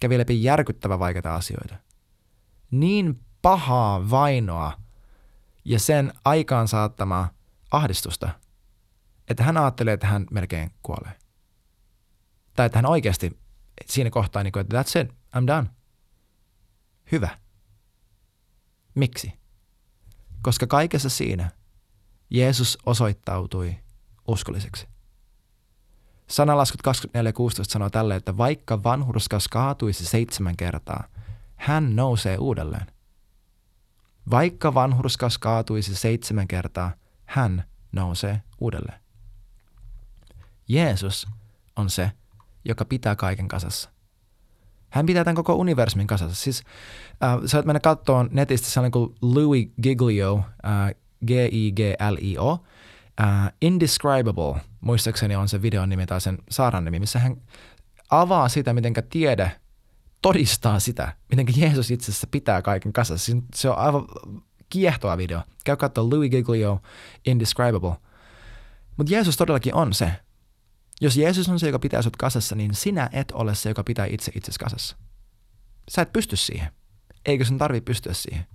Kävi 0.00 0.18
läpi 0.18 0.42
järkyttävä 0.42 0.98
vaikeita 0.98 1.34
asioita. 1.34 1.76
Niin 2.70 3.20
pahaa 3.42 4.10
vainoa 4.10 4.72
ja 5.64 5.78
sen 5.78 6.12
aikaan 6.24 6.68
saattamaa 6.68 7.30
ahdistusta, 7.70 8.30
että 9.28 9.42
hän 9.42 9.56
ajattelee, 9.56 9.94
että 9.94 10.06
hän 10.06 10.26
melkein 10.30 10.70
kuolee. 10.82 11.18
Tai 12.56 12.66
että 12.66 12.78
hän 12.78 12.86
oikeasti 12.86 13.38
siinä 13.86 14.10
kohtaa, 14.10 14.42
niin 14.42 14.52
kuin, 14.52 14.60
että 14.60 14.82
that's 14.82 15.00
it, 15.00 15.12
I'm 15.36 15.46
done. 15.46 15.70
Hyvä. 17.12 17.38
Miksi? 18.94 19.40
koska 20.42 20.66
kaikessa 20.66 21.08
siinä 21.08 21.50
Jeesus 22.30 22.78
osoittautui 22.86 23.76
uskolliseksi. 24.28 24.88
Sanalaskut 26.30 26.80
24.16 26.88 26.94
sanoo 27.62 27.90
tälle, 27.90 28.16
että 28.16 28.36
vaikka 28.36 28.82
vanhurskas 28.82 29.48
kaatuisi 29.48 30.06
seitsemän 30.06 30.56
kertaa, 30.56 31.04
hän 31.56 31.96
nousee 31.96 32.36
uudelleen. 32.38 32.86
Vaikka 34.30 34.74
vanhurskas 34.74 35.38
kaatuisi 35.38 35.94
seitsemän 35.94 36.48
kertaa, 36.48 36.92
hän 37.24 37.64
nousee 37.92 38.42
uudelleen. 38.60 39.00
Jeesus 40.68 41.28
on 41.76 41.90
se, 41.90 42.12
joka 42.64 42.84
pitää 42.84 43.16
kaiken 43.16 43.48
kasassa. 43.48 43.90
Hän 44.90 45.06
pitää 45.06 45.24
tämän 45.24 45.36
koko 45.36 45.54
universumin 45.54 46.06
kasassa. 46.06 46.42
Siis 46.42 46.62
äh, 47.24 47.38
sä 47.46 47.58
voit 47.58 47.66
mennä 47.66 47.80
katsomaan 47.80 48.28
netistä 48.32 48.68
sellainen 48.68 48.92
kuin 48.92 49.14
Louis 49.22 49.68
Giglio, 49.82 50.44
äh, 50.64 50.94
G-I-G-L-I-O, 51.26 52.64
äh, 53.20 53.52
Indescribable, 53.60 54.60
muistaakseni 54.80 55.36
on 55.36 55.48
se 55.48 55.62
videon 55.62 55.88
nimi 55.88 56.06
tai 56.06 56.20
sen 56.20 56.38
saaran 56.50 56.84
nimi, 56.84 57.00
missä 57.00 57.18
hän 57.18 57.36
avaa 58.10 58.48
sitä, 58.48 58.72
miten 58.72 58.94
tiede 59.10 59.60
todistaa 60.22 60.80
sitä, 60.80 61.16
miten 61.30 61.46
Jeesus 61.56 61.90
itse 61.90 62.12
asiassa 62.12 62.26
pitää 62.30 62.62
kaiken 62.62 62.92
kasassa. 62.92 63.24
Siis 63.24 63.44
se 63.54 63.70
on 63.70 63.78
aivan 63.78 64.04
kiehtova 64.68 65.16
video. 65.16 65.42
Käy 65.64 65.76
katsoa 65.76 66.10
Louis 66.10 66.30
Giglio, 66.30 66.82
Indescribable. 67.26 67.96
Mutta 68.96 69.12
Jeesus 69.12 69.36
todellakin 69.36 69.74
on 69.74 69.94
se, 69.94 70.12
jos 71.00 71.16
Jeesus 71.16 71.48
on 71.48 71.60
se, 71.60 71.66
joka 71.66 71.78
pitää 71.78 72.02
sut 72.02 72.16
kasassa, 72.16 72.54
niin 72.54 72.74
sinä 72.74 73.10
et 73.12 73.32
ole 73.32 73.54
se, 73.54 73.68
joka 73.68 73.84
pitää 73.84 74.06
itse 74.06 74.32
itsesi 74.34 74.58
kasassa. 74.58 74.96
Sä 75.90 76.02
et 76.02 76.12
pysty 76.12 76.36
siihen. 76.36 76.72
Eikö 77.26 77.44
sun 77.44 77.58
tarvi 77.58 77.80
pystyä 77.80 78.12
siihen? 78.12 78.46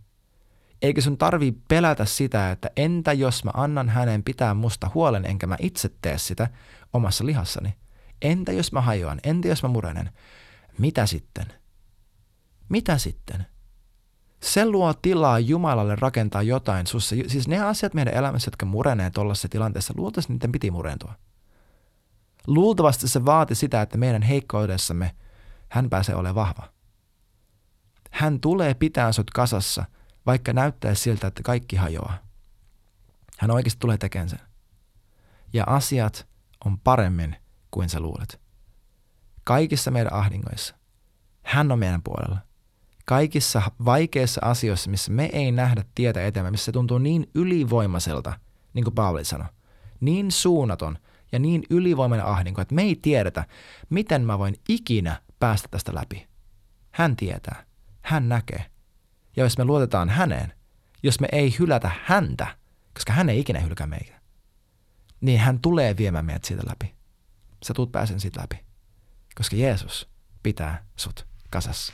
Eikö 0.82 1.02
sun 1.02 1.18
tarvi 1.18 1.52
pelätä 1.68 2.06
sitä, 2.06 2.52
että 2.52 2.70
entä 2.78 3.14
jos 3.14 3.44
mä 3.44 3.52
annan 3.54 3.90
hänen 3.90 4.24
pitää 4.24 4.54
musta 4.54 4.92
huolen, 4.94 5.26
enkä 5.26 5.48
mä 5.48 5.56
itse 5.60 5.90
tee 6.02 6.18
sitä 6.18 6.48
omassa 6.94 7.26
lihassani? 7.26 7.76
Entä 8.22 8.52
jos 8.52 8.72
mä 8.72 8.82
hajoan? 8.82 9.20
Entä 9.24 9.48
jos 9.48 9.64
mä 9.64 9.70
murenen? 9.70 10.10
Mitä 10.78 11.06
sitten? 11.06 11.46
Mitä 12.70 12.98
sitten? 12.98 13.46
Se 14.44 14.66
luo 14.66 14.94
tilaa 14.94 15.40
Jumalalle 15.40 15.96
rakentaa 15.96 16.42
jotain 16.42 16.88
sussa. 16.88 17.16
Siis 17.28 17.48
ne 17.48 17.60
asiat 17.60 17.94
meidän 17.94 18.14
elämässä, 18.14 18.48
jotka 18.48 18.66
murenee 18.66 19.10
tuollaisessa 19.10 19.50
tilanteessa, 19.50 19.94
luultavasti 19.98 20.34
niiden 20.34 20.52
piti 20.52 20.72
murentua. 20.72 21.14
Luultavasti 22.48 23.08
se 23.08 23.26
vaati 23.26 23.56
sitä, 23.56 23.82
että 23.82 23.98
meidän 23.98 24.22
heikkoudessamme 24.22 25.16
hän 25.70 25.90
pääsee 25.90 26.16
olemaan 26.16 26.36
vahva. 26.36 26.70
Hän 28.12 28.40
tulee 28.40 28.74
pitää 28.74 29.12
sut 29.12 29.32
kasassa, 29.32 29.86
vaikka 30.26 30.54
näyttäisi 30.54 31.02
siltä, 31.02 31.28
että 31.28 31.44
kaikki 31.44 31.76
hajoaa. 31.76 32.18
Hän 33.40 33.52
oikeasti 33.52 33.80
tulee 33.80 33.98
tekemään 33.98 34.30
sen. 34.30 34.40
Ja 35.54 35.64
asiat 35.68 36.28
on 36.66 36.80
paremmin 36.80 37.36
kuin 37.72 37.90
sä 37.90 38.00
luulet. 38.00 38.42
Kaikissa 39.44 39.92
meidän 39.92 40.14
ahdingoissa. 40.14 40.76
Hän 41.44 41.72
on 41.72 41.80
meidän 41.80 42.04
puolella. 42.04 42.38
Kaikissa 43.06 43.62
vaikeissa 43.86 44.42
asioissa, 44.44 44.90
missä 44.90 45.12
me 45.12 45.30
ei 45.34 45.52
nähdä 45.52 45.84
tietä 45.96 46.26
eteenpäin, 46.26 46.54
missä 46.54 46.66
se 46.66 46.72
tuntuu 46.72 46.98
niin 46.98 47.30
ylivoimaiselta, 47.36 48.40
niin 48.74 48.84
kuin 48.84 48.96
Paavali 48.96 49.26
sanoi, 49.26 49.48
niin 50.00 50.32
suunnaton– 50.32 50.98
ja 51.36 51.40
niin 51.40 51.64
ylivoimainen 51.70 52.26
ahdinko, 52.26 52.62
että 52.62 52.76
me 52.76 52.82
ei 52.82 52.96
tiedetä, 52.96 53.46
miten 53.90 54.26
mä 54.26 54.40
voin 54.40 54.56
ikinä 54.70 55.22
päästä 55.40 55.68
tästä 55.72 55.96
läpi. 55.96 56.28
Hän 56.92 57.16
tietää. 57.16 57.66
Hän 58.02 58.30
näkee. 58.30 58.66
Ja 59.36 59.44
jos 59.44 59.58
me 59.58 59.66
luotetaan 59.66 60.10
häneen, 60.10 60.54
jos 61.04 61.20
me 61.20 61.28
ei 61.32 61.56
hylätä 61.60 61.92
häntä, 62.04 62.58
koska 62.94 63.14
hän 63.14 63.30
ei 63.30 63.40
ikinä 63.40 63.60
hylkää 63.60 63.88
meitä, 63.88 64.22
niin 65.22 65.40
hän 65.40 65.60
tulee 65.60 65.98
viemään 65.98 66.26
meidät 66.26 66.44
siitä 66.44 66.64
läpi. 66.70 66.96
Sä 67.64 67.74
tuut 67.74 67.92
pääsen 67.92 68.20
siitä 68.20 68.42
läpi. 68.42 68.66
Koska 69.36 69.56
Jeesus 69.56 70.10
pitää 70.44 70.86
sut 70.96 71.28
kasassa. 71.50 71.94